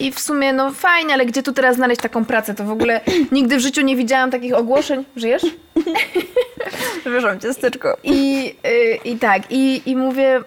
[0.00, 2.54] i w sumie no fajnie, ale gdzie tu teraz znaleźć taką pracę?
[2.54, 3.00] To w ogóle
[3.32, 5.04] nigdy w życiu nie widziałam takich ogłoszeń.
[5.16, 5.42] Żyjesz?
[7.00, 7.96] Przepraszam, ciasteczko.
[8.02, 10.40] I, y, i tak, i, i mówię,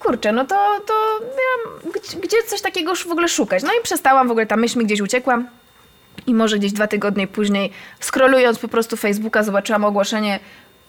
[0.00, 3.62] kurczę, no to, to ja, gdzie, gdzie coś takiego już w ogóle szukać?
[3.62, 5.42] No i przestałam, w ogóle ta myśl mi gdzieś uciekła.
[6.26, 10.40] I może gdzieś dwa tygodnie później, scrollując po prostu Facebooka, zobaczyłam ogłoszenie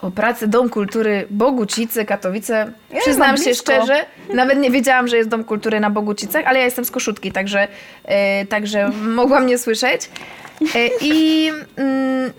[0.04, 2.72] o pracy Dom Kultury Bogucice, Katowice.
[2.92, 6.64] Ej, Przyznam się szczerze, nawet nie wiedziałam, że jest Dom Kultury na Bogucicach, ale ja
[6.64, 7.68] jestem z Koszutki, także,
[8.04, 10.10] e, także mogłam nie słyszeć.
[10.74, 12.32] E, I, mm,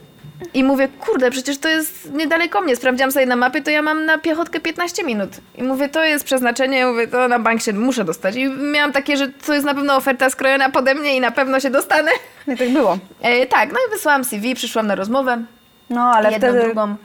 [0.54, 2.76] I mówię, kurde, przecież to jest niedaleko mnie.
[2.76, 5.30] Sprawdziłam sobie na mapie, to ja mam na piechotkę 15 minut.
[5.58, 8.36] I mówię, to jest przeznaczenie, mówię, to na bank się muszę dostać.
[8.36, 11.60] I miałam takie, że to jest na pewno oferta skrojona pode mnie i na pewno
[11.60, 12.12] się dostanę.
[12.48, 12.98] No i tak było.
[13.22, 15.44] E, tak, no i wysłałam CV, przyszłam na rozmowę.
[15.90, 16.96] No, ale jedną, wtedy, drugą.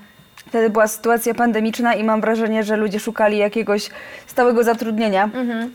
[0.46, 3.90] Wtedy była sytuacja pandemiczna i mam wrażenie, że ludzie szukali jakiegoś
[4.26, 5.24] stałego zatrudnienia.
[5.24, 5.70] Mhm,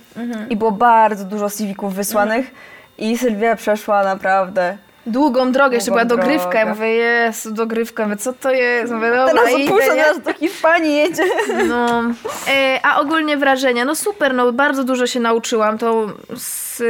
[0.50, 2.52] I było bardzo dużo CV-ków wysłanych.
[2.98, 4.78] I Sylwia przeszła naprawdę.
[5.08, 6.60] Długą drogę, jeszcze była dogrywka.
[6.60, 8.04] Ja mówię, jest dogrywka.
[8.04, 8.94] Mówię, co to jest?
[8.94, 11.24] Mówię, dobra, Teraz opuszczę nas do Hiszpanii, jedzie.
[11.68, 12.04] No,
[12.48, 16.84] e, a ogólnie wrażenia, no super, no bardzo dużo się nauczyłam, to z,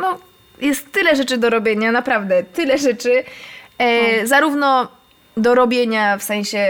[0.00, 0.18] no,
[0.60, 3.24] jest tyle rzeczy do robienia, naprawdę, tyle rzeczy,
[3.78, 4.88] e, zarówno
[5.36, 6.66] do robienia w sensie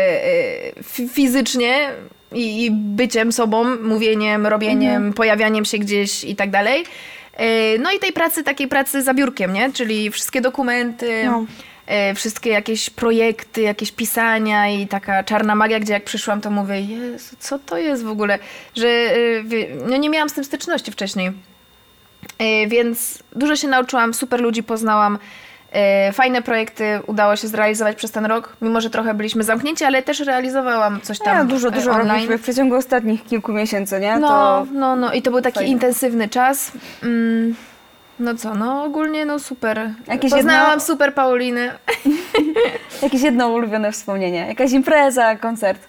[0.83, 1.91] fi- fizycznie
[2.33, 6.85] i, byciem sobą, mówieniem, robieniem, pojawianiem się gdzieś i tak dalej,
[7.35, 11.45] e, no i tej pracy, takiej pracy za biurkiem, nie, czyli wszystkie dokumenty, No.
[11.87, 16.81] e, wszystkie jakieś projekty, jakieś pisania i taka czarna magia, gdzie jak przyszłam, to mówię,
[16.81, 18.39] Jezu, co to jest w ogóle,
[18.77, 18.89] że
[19.89, 21.33] no nie miałam z tym styczności wcześniej.
[22.69, 25.19] Więc dużo się nauczyłam, super ludzi poznałam,
[26.13, 30.21] fajne projekty udało się zrealizować przez ten rok, mimo że trochę byliśmy zamknięci, ale też
[30.21, 32.09] realizowałam coś tam Ja dużo, e, dużo online.
[32.09, 34.19] robiliśmy w przeciągu ostatnich kilku miesięcy, nie?
[34.19, 35.73] No, To no, no i to był taki fajnie.
[35.73, 36.73] intensywny czas.
[37.03, 37.55] Mm,
[38.21, 39.91] no co, no ogólnie no super.
[40.07, 41.79] Jakieś Poznałam jedno- super Paulinę.
[43.03, 44.47] jakieś jedno ulubione wspomnienie.
[44.49, 45.81] Jakaś impreza, koncert.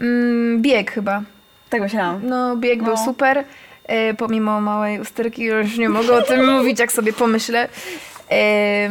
[0.00, 1.22] Mm, bieg chyba.
[1.70, 2.20] Tak myślałam.
[2.22, 3.04] No, bieg był No.
[3.04, 3.44] super.
[3.84, 7.68] E, pomimo małej usterki, już nie mogę o tym mówić, jak sobie pomyślę.
[8.30, 8.88] E,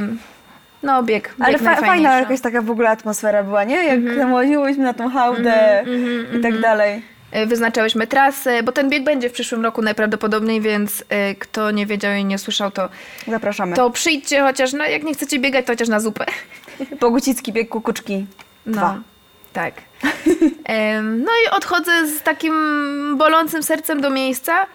[0.86, 1.24] no, bieg.
[1.40, 3.76] bieg Ale fa- fajna jakaś taka w ogóle atmosfera była, nie?
[3.86, 4.18] Jak Mhm.
[4.30, 5.86] nałaziłyśmy na tą hałdę
[6.40, 7.02] i tak dalej.
[7.32, 11.86] E, Wyznaczałyśmy trasę, bo ten bieg będzie w przyszłym roku najprawdopodobniej, więc e, kto nie
[11.86, 12.90] wiedział i nie słyszał, to,
[13.28, 13.76] Zapraszamy.
[13.76, 16.26] to przyjdźcie chociaż, na, jak nie chcecie biegać, to chociaż na zupę.
[17.02, 18.26] Bogucicki bieg kukuczki.
[18.66, 18.98] No, Dwa.
[19.54, 19.74] tak.
[20.66, 22.54] Em, no i odchodzę z takim
[23.18, 24.66] bolącym sercem do miejsca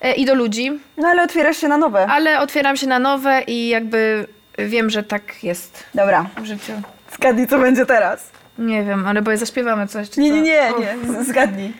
[0.00, 2.06] e, i do ludzi, No ale otwierasz się na nowe.
[2.06, 4.26] ale otwieram się na nowe i jakby
[4.68, 6.72] wiem, że tak jest Dobra, w życiu.
[7.16, 8.30] zgadnij co będzie teraz.
[8.58, 10.10] Nie wiem, ale bo zaśpiewamy coś.
[10.10, 10.36] Czy Nie, co?
[10.36, 11.22] nie, nie, nie.
[11.24, 11.72] Z- Zgadnij.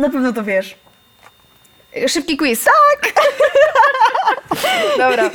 [0.00, 0.76] Na pewno to wiesz.
[2.08, 2.64] Szybki quiz.
[2.64, 3.12] Tak!
[4.98, 5.30] Dobra.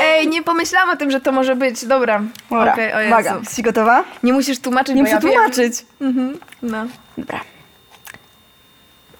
[0.00, 1.84] Ej, nie pomyślałam o tym, że to może być.
[1.86, 2.22] Dobra.
[2.50, 3.12] Dobra, Okej, o Jezu.
[3.14, 3.36] uwaga.
[3.40, 4.04] Jesteś gotowa?
[4.22, 5.30] Nie musisz tłumaczyć, Nie bo muszę ja wiem.
[5.32, 5.86] tłumaczyć.
[6.00, 6.38] Mhm.
[6.62, 6.86] No.
[7.18, 7.40] Dobra.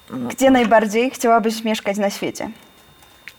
[0.09, 2.49] Gdzie najbardziej chciałabyś mieszkać na świecie?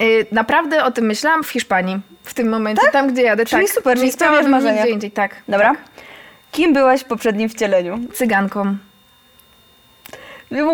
[0.02, 2.00] Y, naprawdę o tym myślałam w Hiszpanii.
[2.24, 3.46] W tym momencie, tam gdzie jadę.
[3.46, 3.74] Czyli tak.
[3.74, 4.74] super, Nie czyli spełniasz marzenia.
[4.74, 5.36] Nigdzie indziej, tak.
[5.48, 5.74] Dobra.
[6.52, 7.98] Kim byłaś w poprzednim wcieleniu?
[8.14, 8.76] Cyganką.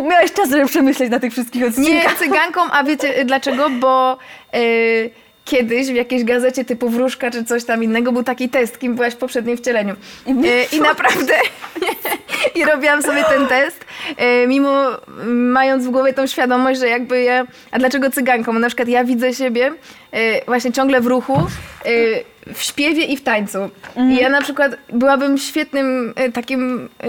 [0.08, 2.18] Miałeś czas, żeby przemyśleć na tych wszystkich Nie odcinkach.
[2.18, 3.70] cyganką, a wiecie y, dlaczego?
[3.70, 4.18] Bo
[4.54, 5.10] y,
[5.44, 9.14] kiedyś w jakiejś gazecie typu Wróżka czy coś tam innego był taki test, kim byłaś
[9.14, 9.94] w poprzednim wcieleniu.
[10.26, 10.32] E,
[10.76, 11.34] I naprawdę
[12.54, 13.83] i robiłam sobie ten test,
[14.46, 18.52] mimo m, mając w głowie tą świadomość, że jakby ja, a dlaczego cyganką?
[18.52, 19.72] Bo na przykład ja widzę siebie
[20.12, 23.70] e, właśnie ciągle w ruchu, e, w śpiewie i w tańcu.
[23.96, 27.08] I ja na przykład byłabym świetnym e, takim e,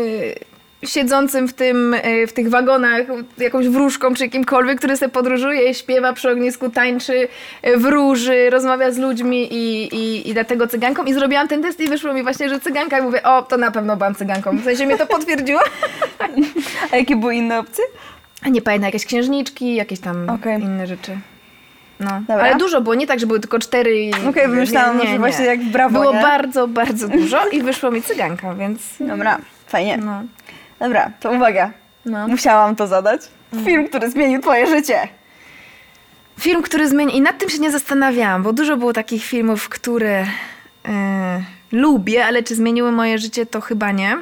[0.84, 3.02] siedzącym w, tym, e, w tych wagonach
[3.38, 7.28] jakąś wróżką czy kimkolwiek, który sobie podróżuje, śpiewa przy ognisku, tańczy,
[7.62, 11.04] e, wróży, rozmawia z ludźmi i, i, i dlatego cyganką.
[11.04, 13.72] I zrobiłam ten test i wyszło mi właśnie, że cyganka i mówię, o, to na
[13.72, 14.58] pewno byłam cyganką.
[14.58, 15.60] W sensie mnie to potwierdziło.
[16.92, 17.84] A jakie były inne opcje?
[18.52, 20.62] Nie pamiętam, jakieś księżniczki, jakieś tam Okej.
[20.62, 21.18] inne rzeczy.
[22.00, 22.22] No.
[22.28, 22.44] Dobra.
[22.44, 24.12] Ale dużo było, nie tak, że były tylko cztery.
[24.30, 26.22] Okej, myślałam, że właśnie jak Brawo, Było nie?
[26.22, 28.80] bardzo, bardzo dużo i wyszło mi cyganka, więc...
[29.00, 29.98] Dobra, fajnie.
[29.98, 30.24] No.
[30.80, 31.72] Dobra, to uwaga.
[32.06, 32.28] No.
[32.28, 33.22] Musiałam to zadać.
[33.66, 35.08] Film, który zmienił twoje życie.
[36.40, 37.16] Film, który zmienił...
[37.16, 40.26] I nad tym się nie zastanawiałam, bo dużo było takich filmów, które
[40.86, 44.18] e, lubię, ale czy zmieniły moje życie, to chyba nie.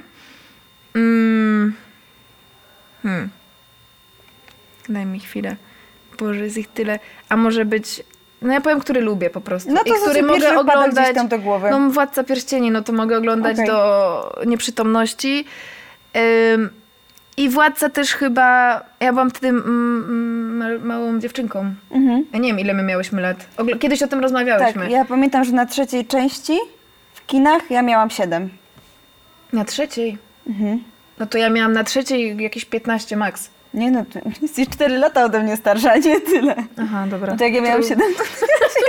[0.96, 1.74] Mm.
[3.04, 3.30] Hmm.
[4.90, 5.56] Daj mi chwilę.
[6.20, 7.00] Boże, jest ich tyle.
[7.30, 8.04] A może być...
[8.42, 9.72] No ja powiem, który lubię po prostu.
[9.72, 11.16] No to I który mogę oglądać.
[11.16, 11.70] tam do głowy?
[11.72, 13.68] No Władca Pierścieni, no to mogę oglądać Okej.
[13.68, 15.46] do nieprzytomności.
[17.38, 18.82] I Władca też chyba...
[19.00, 21.74] Ja byłam wtedy mm, ma- małą dziewczynką.
[21.92, 22.26] Mhm.
[22.34, 23.48] Ja nie wiem, ile my miałyśmy lat.
[23.80, 24.82] Kiedyś o tym rozmawiałyśmy.
[24.82, 26.58] Tak, ja pamiętam, że na trzeciej części
[27.14, 28.50] w kinach ja miałam 7.
[29.54, 30.18] Na trzeciej.
[30.48, 30.84] Mhm.
[31.20, 33.50] No to ja miałam na trzeciej jakieś 15 max.
[33.74, 36.56] Nie no, ty jesteś 4 lata ode mnie starsza, a nie tyle.
[36.82, 37.32] Aha, dobra.
[37.32, 38.80] No to jak ja miałam 7, to ty miałaś 11.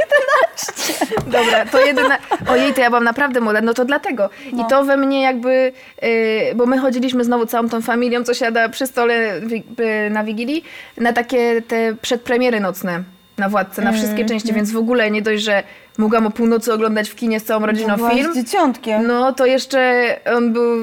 [1.26, 2.18] Dobra, to jedyna.
[2.48, 4.30] Ojej, to ja byłam naprawdę młoda, no to dlatego.
[4.52, 5.72] I to we mnie jakby.
[6.02, 10.64] Yy, bo my chodziliśmy znowu całą tą familią, co siada przy stole y, na Wigilii,
[10.96, 13.02] na takie te przedpremiery nocne
[13.38, 15.62] na władce, na wszystkie części, więc w ogóle nie dość, że
[15.98, 18.34] mogłam o północy oglądać w kinie z całą rodziną Byłaś film.
[18.34, 19.06] dzieciątkiem.
[19.06, 20.76] No to jeszcze on był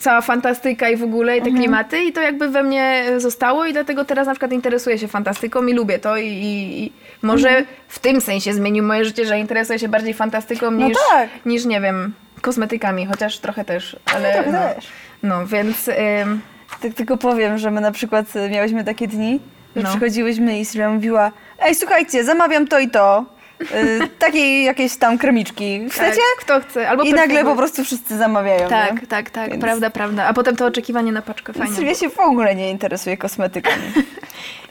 [0.00, 3.72] cała fantastyka i w ogóle i te klimaty i to jakby we mnie zostało i
[3.72, 6.92] dlatego teraz na przykład interesuję się fantastyką i lubię to i, i, i
[7.22, 11.28] może w tym sensie zmienił moje życie, że interesuję się bardziej fantastyką No niż, tak.
[11.46, 14.86] niż nie wiem, kosmetykami, chociaż trochę też, ale trochę no, też.
[15.22, 16.40] no więc ym,
[16.82, 19.40] Tak tylko powiem, że my na przykład y, miałyśmy takie dni,
[19.76, 19.88] że No.
[19.90, 21.30] przychodziłyśmy i Sylwia mówiła
[21.62, 23.24] Ej, słuchajcie, zamawiam to i to.
[23.60, 25.90] Y, takiej jakieś tam kremiczki.
[25.90, 26.20] Chcecie?
[26.36, 28.68] tak, kto chce, albo I nagle po prostu wszyscy zamawiają.
[28.68, 29.06] tak, nie?
[29.06, 32.18] tak, tak, Więc- prawda, prawda, a potem to oczekiwanie na paczkę, fajnie Sylwia się w
[32.20, 33.82] ogóle nie interesuje kosmetykami.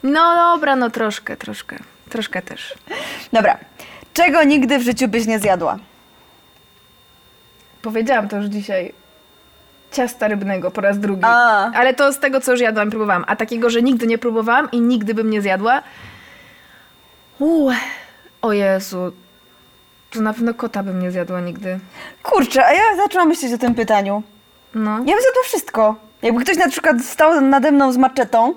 [0.02, 1.76] No dobra, no troszkę, troszkę,
[2.08, 2.74] troszkę też.
[3.32, 3.58] Dobra.
[4.14, 5.78] Czego nigdy w życiu byś nie zjadła?
[7.82, 8.92] Powiedziałam to już dzisiaj.
[9.92, 11.22] Ciasta rybnego po raz drugi.
[11.24, 11.70] A.
[11.74, 13.24] Ale to z tego, co już jadłam, próbowałam.
[13.26, 15.82] A takiego, że nigdy nie próbowałam i nigdy bym nie zjadła.
[17.38, 17.72] Uuu,
[18.42, 19.12] o Jezu.
[20.10, 21.78] To na pewno kota bym nie zjadła nigdy.
[22.22, 24.22] Kurczę, a ja zaczęłam myśleć o tym pytaniu.
[24.74, 24.90] No.
[24.90, 25.94] Ja bym zjadła wszystko.
[26.22, 28.54] Jakby ktoś na przykład stał nade mną z maczetą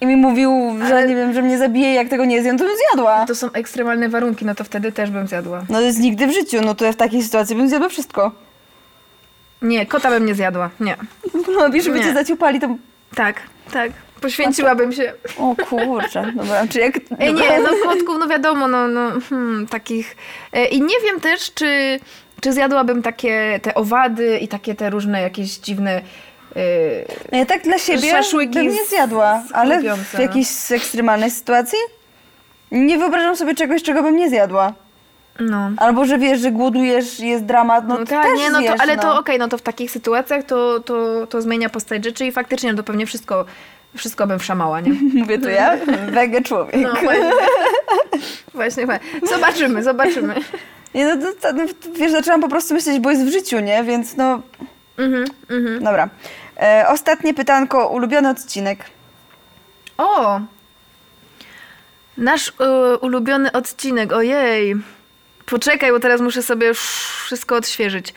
[0.00, 2.64] i mi mówił, że Ale- nie wiem, że mnie zabije, jak tego nie zjem, to
[2.64, 3.26] bym zjadła.
[3.26, 5.64] To są ekstremalne warunki, no to wtedy też bym zjadła.
[5.68, 8.32] No to jest nigdy w życiu, no to ja w takiej sytuacji bym zjadła wszystko.
[9.62, 10.70] Nie, kota bym nie zjadła.
[10.80, 10.96] Nie.
[11.58, 12.04] No wiesz, żeby Nie.
[12.04, 12.68] cię zaciupali, to...
[13.14, 13.36] Tak,
[13.72, 13.92] tak.
[14.24, 15.12] Poświęciłabym się.
[15.38, 16.94] O kurczę, dobra, czy jak...
[17.18, 20.16] Ej, nie, no kotków, no wiadomo, no, no hmm, takich.
[20.52, 22.00] E, I nie wiem też, czy,
[22.40, 26.02] czy zjadłabym takie te owady i takie te różne jakieś dziwne.
[27.32, 28.20] No ja tak dla siebie
[28.52, 30.20] bym nie z- zjadła, ale w no.
[30.20, 31.78] jakiejś ekstremalnej sytuacji
[32.70, 34.72] nie wyobrażam sobie czegoś, czego bym nie zjadła.
[35.40, 35.70] no.
[35.76, 38.76] Albo, że wiesz, że głodujesz, jest dramat, no, No to tak, też nie, no zjesz,
[38.76, 39.02] to, ale no.
[39.02, 42.72] to okej, no to w takich sytuacjach to, to, to zmienia postać rzeczy i faktycznie
[42.72, 43.44] no to pewnie wszystko,
[43.96, 44.92] wszystko bym wszamała, nie?
[45.20, 45.76] Mówię to ja,
[46.10, 46.76] wege człowiek.
[46.76, 47.30] No właśnie.
[48.54, 49.20] właśnie, właśnie.
[49.28, 50.34] Zobaczymy, zobaczymy.
[50.94, 53.84] Nie, no, to, to, no, wiesz, zaczęłam po prostu myśleć, bo jest w życiu, nie?
[53.84, 54.40] Więc no,
[54.98, 55.84] Mhm, mhm.
[55.84, 56.08] dobra.
[56.56, 58.84] E, ostatnie pytanko, ulubiony odcinek.
[59.98, 60.40] O!
[62.16, 64.76] Nasz e, ulubiony odcinek, ojej.
[65.46, 66.80] Poczekaj, bo teraz muszę sobie już
[67.24, 68.14] wszystko odświeżyć.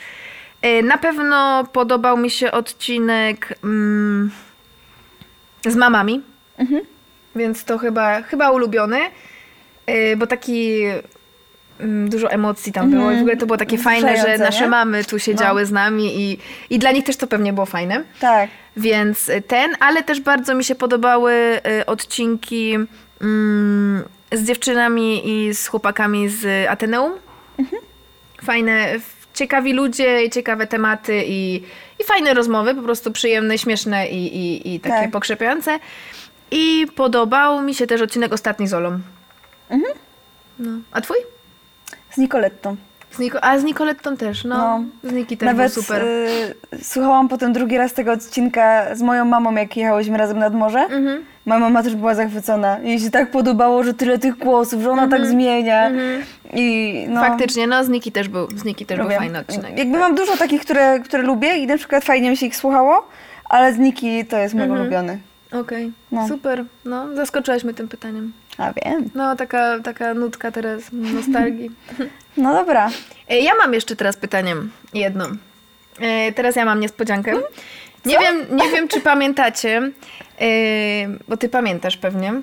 [0.61, 4.31] E, na pewno podobał mi się odcinek mm,
[5.71, 6.21] z mamami.
[7.35, 8.99] Więc to chyba, chyba ulubiony.
[10.17, 10.81] Bo taki
[11.79, 14.67] mm, dużo emocji tam było i w ogóle to było takie fajne, że nasze nie?
[14.69, 16.37] mamy tu siedziały z nami i,
[16.69, 18.03] i dla nich też to pewnie było fajne.
[18.19, 18.49] Tak.
[18.77, 21.33] Więc ten, ale też bardzo mi się podobały
[21.81, 22.75] y, odcinki
[23.21, 27.11] mm, z dziewczynami i z chłopakami z Ateneum.
[28.43, 31.63] Fajne, f- ciekawi ludzie i ciekawe tematy i,
[31.99, 35.11] i fajne rozmowy, po prostu przyjemne, śmieszne i, i, i takie Tak.
[35.11, 35.79] pokrzepiające.
[36.51, 38.99] I podobał mi się też odcinek ostatni z Olą.
[40.59, 40.71] No.
[40.91, 41.17] A twój?
[42.11, 42.75] Z Nicolettą.
[43.11, 44.57] Z Niko- a z Nicolettą też, no.
[44.57, 45.09] No.
[45.09, 46.03] Z Niki też Nawet był super.
[46.03, 50.79] y, słuchałam potem drugi raz tego odcinka z moją mamą, jak jechałyśmy razem nad morze.
[50.79, 51.25] Mhm.
[51.47, 52.79] Moja mama też była zachwycona.
[52.79, 55.91] Jej się tak podobało, że tyle tych głosów, że ona tak zmienia.
[56.53, 59.09] I no, Faktycznie, no z Niki też był, z Niki też lubię.
[59.09, 59.77] był fajny odcinek.
[59.77, 63.07] Jakby mam dużo takich, które, które lubię i na przykład fajnie mi się ich słuchało,
[63.45, 65.19] ale z Niki to jest mego ulubiony.
[65.51, 66.27] Okej, No.
[66.27, 66.65] super.
[66.85, 68.33] No, zaskoczyłaś mnie tym pytaniem.
[68.57, 69.09] A wiem.
[69.15, 71.71] No, taka, taka nutka teraz nostalgii.
[72.37, 72.89] No dobra.
[73.29, 74.55] E, Ja mam jeszcze teraz pytanie,
[74.93, 75.25] jedno.
[75.99, 77.33] E, Teraz ja mam niespodziankę.
[78.05, 79.77] Nie wiem, nie wiem, czy pamiętacie,
[80.41, 80.45] e,
[81.27, 82.33] bo ty pamiętasz pewnie.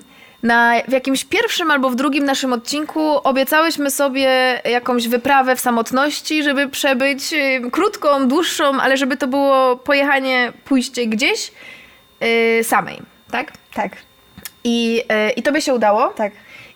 [0.43, 6.43] Na, w jakimś pierwszym albo w drugim naszym odcinku obiecałyśmy sobie jakąś wyprawę w samotności,
[6.43, 11.51] żeby przebyć e, krótką, dłuższą, ale żeby to było pojechanie, pójście gdzieś
[12.19, 13.01] e, samej,
[13.31, 13.51] tak?
[13.73, 13.91] Tak,
[14.63, 16.07] I, e, I to by się udało.
[16.07, 16.31] tak.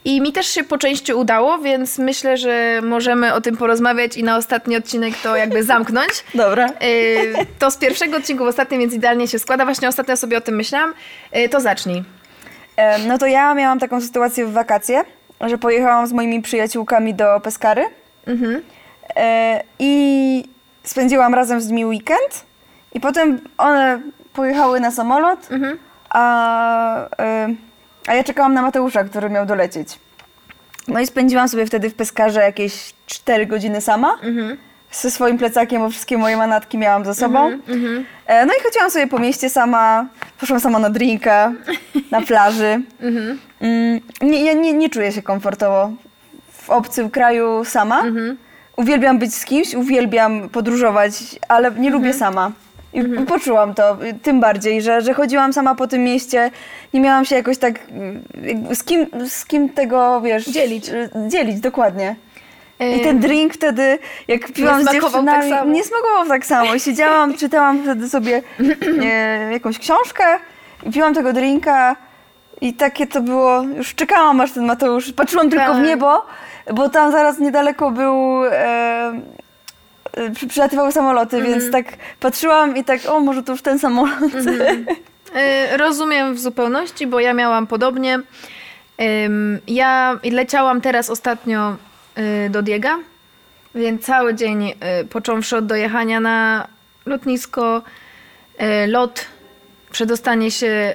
[0.10, 4.24] I mi też się po części udało, więc myślę, że możemy o tym porozmawiać i
[4.24, 6.10] na ostatni odcinek to jakby zamknąć.
[6.34, 6.66] Dobra.
[6.66, 9.66] Yy, To z pierwszego odcinku w ostatnim, więc idealnie się składa.
[9.66, 10.93] Właśnie ostatnio sobie o tym myślałam.
[11.34, 12.03] Yy, To zacznij.
[13.07, 15.03] No to ja miałam taką sytuację w wakacje,
[15.41, 17.86] że pojechałam z moimi przyjaciółkami do Peskary
[19.16, 20.43] e, i
[20.84, 22.45] spędziłam razem z nimi weekend
[22.93, 24.01] i potem one
[24.34, 25.39] pojechały na samolot,
[26.10, 27.49] a, e,
[28.10, 29.99] a ja czekałam na Mateusza, który miał dolecieć.
[30.88, 34.18] No i spędziłam sobie wtedy w Peskarze jakieś 4 godziny sama.
[34.91, 37.51] Ze swoim plecakiem, bo wszystkie moje manatki miałam ze sobą.
[38.26, 40.05] E, No i chodziłam sobie po mieście sama,
[40.39, 41.51] poszłam sama na drinka,
[42.12, 42.82] na plaży.
[43.62, 45.91] Mm, Nie, ja nie, nie czuję się komfortowo
[46.51, 48.03] w obcym kraju sama.
[48.76, 51.12] Uwielbiam być z kimś, uwielbiam podróżować,
[51.47, 52.51] ale nie lubię sama.
[52.93, 56.51] I poczułam to, tym bardziej, że, że chodziłam sama po tym mieście,
[56.93, 57.79] nie miałam się jakoś tak
[58.73, 60.45] z kim, z kim tego, wiesz...
[60.45, 60.89] Dzielić.
[60.89, 62.15] y, Dzielić, dokładnie.
[62.97, 66.79] I ten drink wtedy, jak piłam z smakował dziewczynami, tak nie smakował tak samo.
[66.79, 68.41] Siedziałam, czytałam wtedy sobie
[69.03, 70.23] e, jakąś książkę
[70.83, 71.95] i piłam tego drinka
[72.61, 75.85] i takie to było, już czekałam aż ten Mateusz, patrzyłam tylko w Tak.
[75.85, 76.25] niebo,
[76.73, 79.11] bo tam zaraz niedaleko był, e,
[80.49, 81.59] przylatywały samoloty, Mhm.
[81.59, 81.86] więc tak
[82.20, 84.20] patrzyłam i tak, o może to już ten samolot.
[85.72, 88.20] yy, Rozumiem w zupełności, bo ja miałam podobnie.
[89.26, 91.76] Ym, Ja leciałam teraz ostatnio
[92.17, 92.95] yy, do Diega,
[93.76, 94.74] więc cały dzień,
[95.09, 96.67] począwszy od dojechania na
[97.05, 97.82] lotnisko,
[98.88, 99.26] lot,
[99.91, 100.93] przedostanie się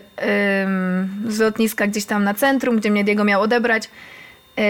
[1.28, 3.90] z lotniska gdzieś tam na centrum, gdzie mnie Diego miał odebrać.
[4.56, 4.64] Yy,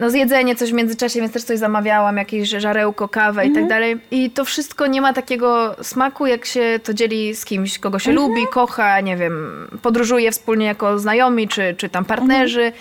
[0.00, 3.96] No zjedzenie coś w międzyczasie, więc też coś zamawiałam, jakieś żarełko, kawę i tak dalej.
[4.10, 8.12] I to wszystko nie ma takiego smaku, jak się to dzieli z kimś, kogo się
[8.12, 12.72] lubi, kocha, nie wiem, podróżuje wspólnie jako znajomi, czy, czy tam partnerzy.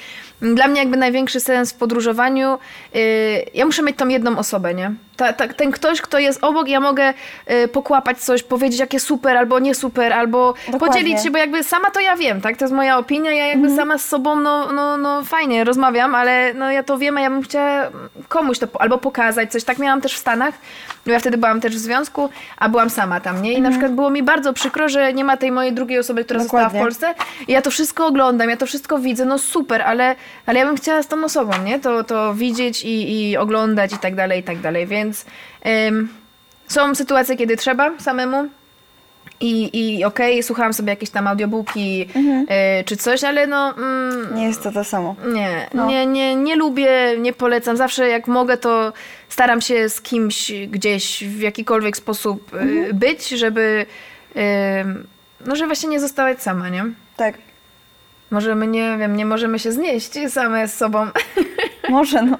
[0.41, 2.57] Dla mnie jakby największy sens w podróżowaniu,
[2.93, 3.01] yy,
[3.53, 4.91] ja muszę mieć tą jedną osobę, nie?
[5.17, 7.13] Ta, ta, ten ktoś, kto jest obok, ja mogę
[7.47, 10.87] yy, pokłapać coś, powiedzieć jakie super, albo nie super, albo Dokładnie.
[10.87, 12.57] podzielić się, bo jakby sama to ja wiem, tak?
[12.57, 16.53] To jest moja opinia, ja jakby sama z sobą, no, no, no fajnie rozmawiam, ale
[16.53, 17.89] no ja to wiem, a ja bym chciała
[18.27, 19.63] komuś to po- albo pokazać coś.
[19.63, 20.53] Tak miałam też w Stanach,
[21.05, 23.53] bo ja wtedy byłam też w związku, a byłam sama tam, nie?
[23.53, 26.39] I na przykład było mi bardzo przykro, że nie ma tej mojej drugiej osoby, która
[26.39, 26.81] została w Dokładnie.
[26.85, 27.13] Polsce.
[27.47, 30.15] I ja to wszystko oglądam, ja to wszystko widzę, no super, ale,
[30.45, 31.79] ale ja bym chciała z tą osobą, nie?
[31.79, 35.25] To, to widzieć i, i oglądać i tak dalej, i tak dalej, więc
[35.87, 36.09] ym,
[36.67, 38.49] są sytuacje, kiedy trzeba samemu,
[39.41, 42.01] i, i okej, słuchałam sobie jakieś tam audiobooki
[42.81, 45.15] y, czy coś, ale no mm, Nie jest to to samo.
[45.33, 45.85] nie, No.
[45.85, 47.77] nie, nie, nie lubię, nie polecam.
[47.77, 48.93] Zawsze jak mogę, to
[49.29, 53.85] staram się z kimś gdzieś w jakikolwiek sposób y, być, żeby
[54.35, 54.39] y,
[55.45, 56.85] no, żeby właśnie nie zostawać sama, nie?
[57.17, 57.37] Tak,
[58.31, 61.07] Możemy, nie wiem, nie możemy się znieść same z sobą,
[61.89, 62.37] może no.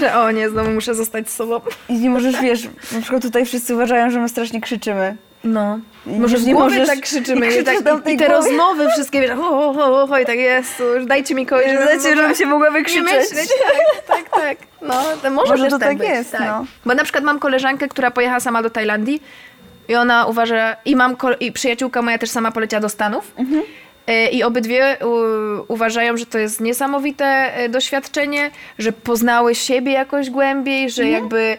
[0.00, 1.60] że o nie, znowu muszę zostać z sobą.
[1.88, 5.16] I nie możesz, wiesz, na przykład tutaj wszyscy uważają, że my strasznie krzyczymy.
[5.44, 5.78] No.
[6.06, 8.28] I Może w nie możesz- tak krzyczymy i i, tak, tej i te głowie.
[8.28, 11.88] rozmowy wszystkie, wiesz, ho, ho, ho, ho, i tak jest, już dajcie mi kogoś, żebym
[11.88, 13.04] mogła- żebym się mogła nie wykrzyczeć.
[13.30, 13.48] myśleć.
[14.06, 14.58] Tak, tak, tak.
[14.82, 16.64] No, to może, Może to tak tak być, jest, no.
[16.86, 19.22] Bo na przykład mam koleżankę, która pojechała sama do Tajlandii
[19.88, 23.32] i ona uważa, i mam i przyjaciółka moja też sama poleciała do Stanów.
[23.36, 23.62] Mhm.
[24.06, 25.12] E, I obydwie u,
[25.72, 27.24] uważają, że to jest niesamowite
[27.56, 31.22] e, doświadczenie, że poznały siebie jakoś głębiej, że Mhm.
[31.22, 31.56] jakby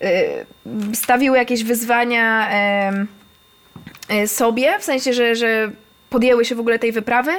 [0.00, 5.70] e, stawiły jakieś wyzwania e, sobie, w sensie, że, że
[6.10, 7.32] podjęły się w ogóle tej wyprawy.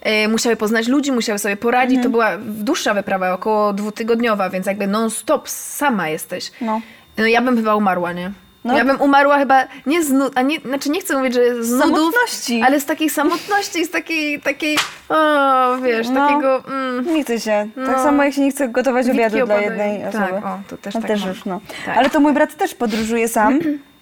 [0.00, 1.96] E, Musiały poznać ludzi, musiały sobie poradzić.
[1.96, 2.02] Mhm.
[2.04, 6.50] To była dłuższa wyprawa, około dwutygodniowa, więc jakby non-stop sama jesteś.
[6.60, 6.80] No.
[7.18, 8.32] No ja bym chyba umarła, nie?
[8.64, 8.76] No.
[8.78, 11.70] Ja bym umarła chyba nie z nud, a nie, znaczy nie chcę mówić, że z
[11.70, 12.62] nudów, samotności.
[12.66, 14.76] ale z takiej samotności, z takiej, takiej,
[15.08, 16.28] o, wiesz, No.
[16.28, 17.68] takiego, mm, Nie chce się.
[17.86, 18.02] Tak No.
[18.02, 20.24] samo jak się nie chce gotować Witki obiadu dla jednej osoby.
[20.32, 21.60] Tak, o, to też no tak też już, no.
[21.86, 21.98] Tak.
[21.98, 23.58] Ale to mój brat też podróżuje sam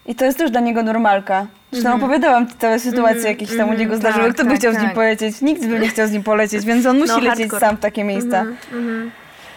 [0.06, 1.46] i to jest też dla niego normalka.
[1.72, 4.24] Zresztą opowiadałam ci całe sytuacje, jakieś się tam u niego mhm, zdarzyły.
[4.26, 4.94] tak, Kto by tak, chciał z nim tak.
[4.94, 5.40] polecieć?
[5.40, 7.61] Nikt by nie chciał z nim polecieć, więc on musi No, lecieć hardcore.
[7.61, 8.40] sam w takie miejsca.
[8.40, 9.11] mhm.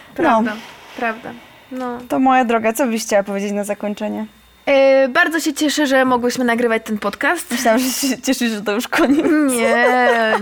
[0.08, 0.52] No, prawda,
[0.96, 1.30] prawda.
[1.72, 1.98] No.
[2.08, 4.26] to moja droga, co byś chciała powiedzieć na zakończenie?
[4.66, 7.50] E, bardzo się cieszę, że mogłyśmy nagrywać ten podcast.
[7.50, 9.26] Myślałam, że się cieszysz, że to już koniec.
[9.52, 9.86] Nie,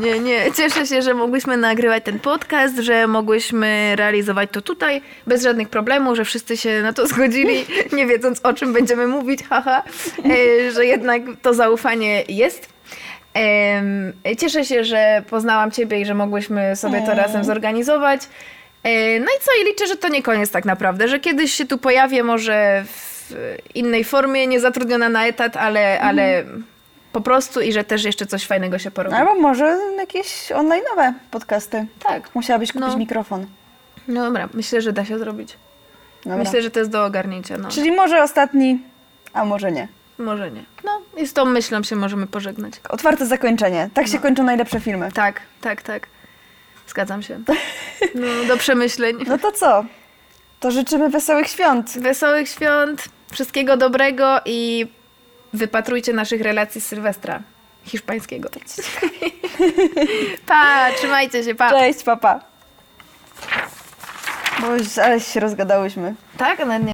[0.00, 0.52] nie, nie.
[0.56, 6.16] Cieszę się, że mogłyśmy nagrywać ten podcast, że mogłyśmy realizować to tutaj bez żadnych problemów,
[6.16, 9.82] że wszyscy się na to zgodzili, nie wiedząc o czym będziemy mówić, haha,
[10.24, 12.72] e, że jednak to zaufanie jest.
[14.38, 18.20] Cieszę się, że poznałam Ciebie i że mogłyśmy sobie to razem zorganizować.
[18.82, 21.64] E, No i co, i liczę, że to nie koniec tak naprawdę, że kiedyś się
[21.66, 23.11] tu pojawię może w
[23.74, 26.45] innej formie, nie zatrudniona na etat, ale, ale
[27.12, 29.16] po prostu i że też jeszcze coś fajnego się porobi.
[29.16, 31.87] Albo może jakieś online'owe podcasty.
[32.05, 32.35] Tak.
[32.35, 32.97] Musiałabyś kupić No.
[32.97, 33.47] mikrofon.
[34.09, 35.57] No dobra, myślę, że da się zrobić.
[36.24, 36.39] Dobra.
[36.39, 37.59] Myślę, że to jest do ogarnięcia.
[37.59, 37.68] No.
[37.68, 38.78] Czyli może ostatni,
[39.33, 39.89] a może nie.
[40.18, 40.64] Może nie.
[40.85, 42.74] No i z tą myślą się możemy pożegnać.
[42.89, 43.91] Otwarte zakończenie.
[43.95, 45.12] Tak się kończą najlepsze filmy.
[45.12, 46.07] Tak, tak, tak.
[46.89, 47.41] Zgadzam się.
[48.14, 49.16] No, do przemyśleń.
[49.26, 49.85] No to co?
[50.62, 51.98] To życzymy wesołych świąt.
[51.98, 54.86] Wesołych świąt, wszystkiego dobrego i
[55.52, 57.42] wypatrujcie naszych relacji z Sylwestra
[57.84, 58.48] hiszpańskiego.
[60.48, 61.70] pa, trzymajcie się, pa.
[61.70, 62.40] Cześć, papa.
[64.60, 66.14] Bo już, ale się rozgadałyśmy.
[66.38, 66.91] Tak, nawet nie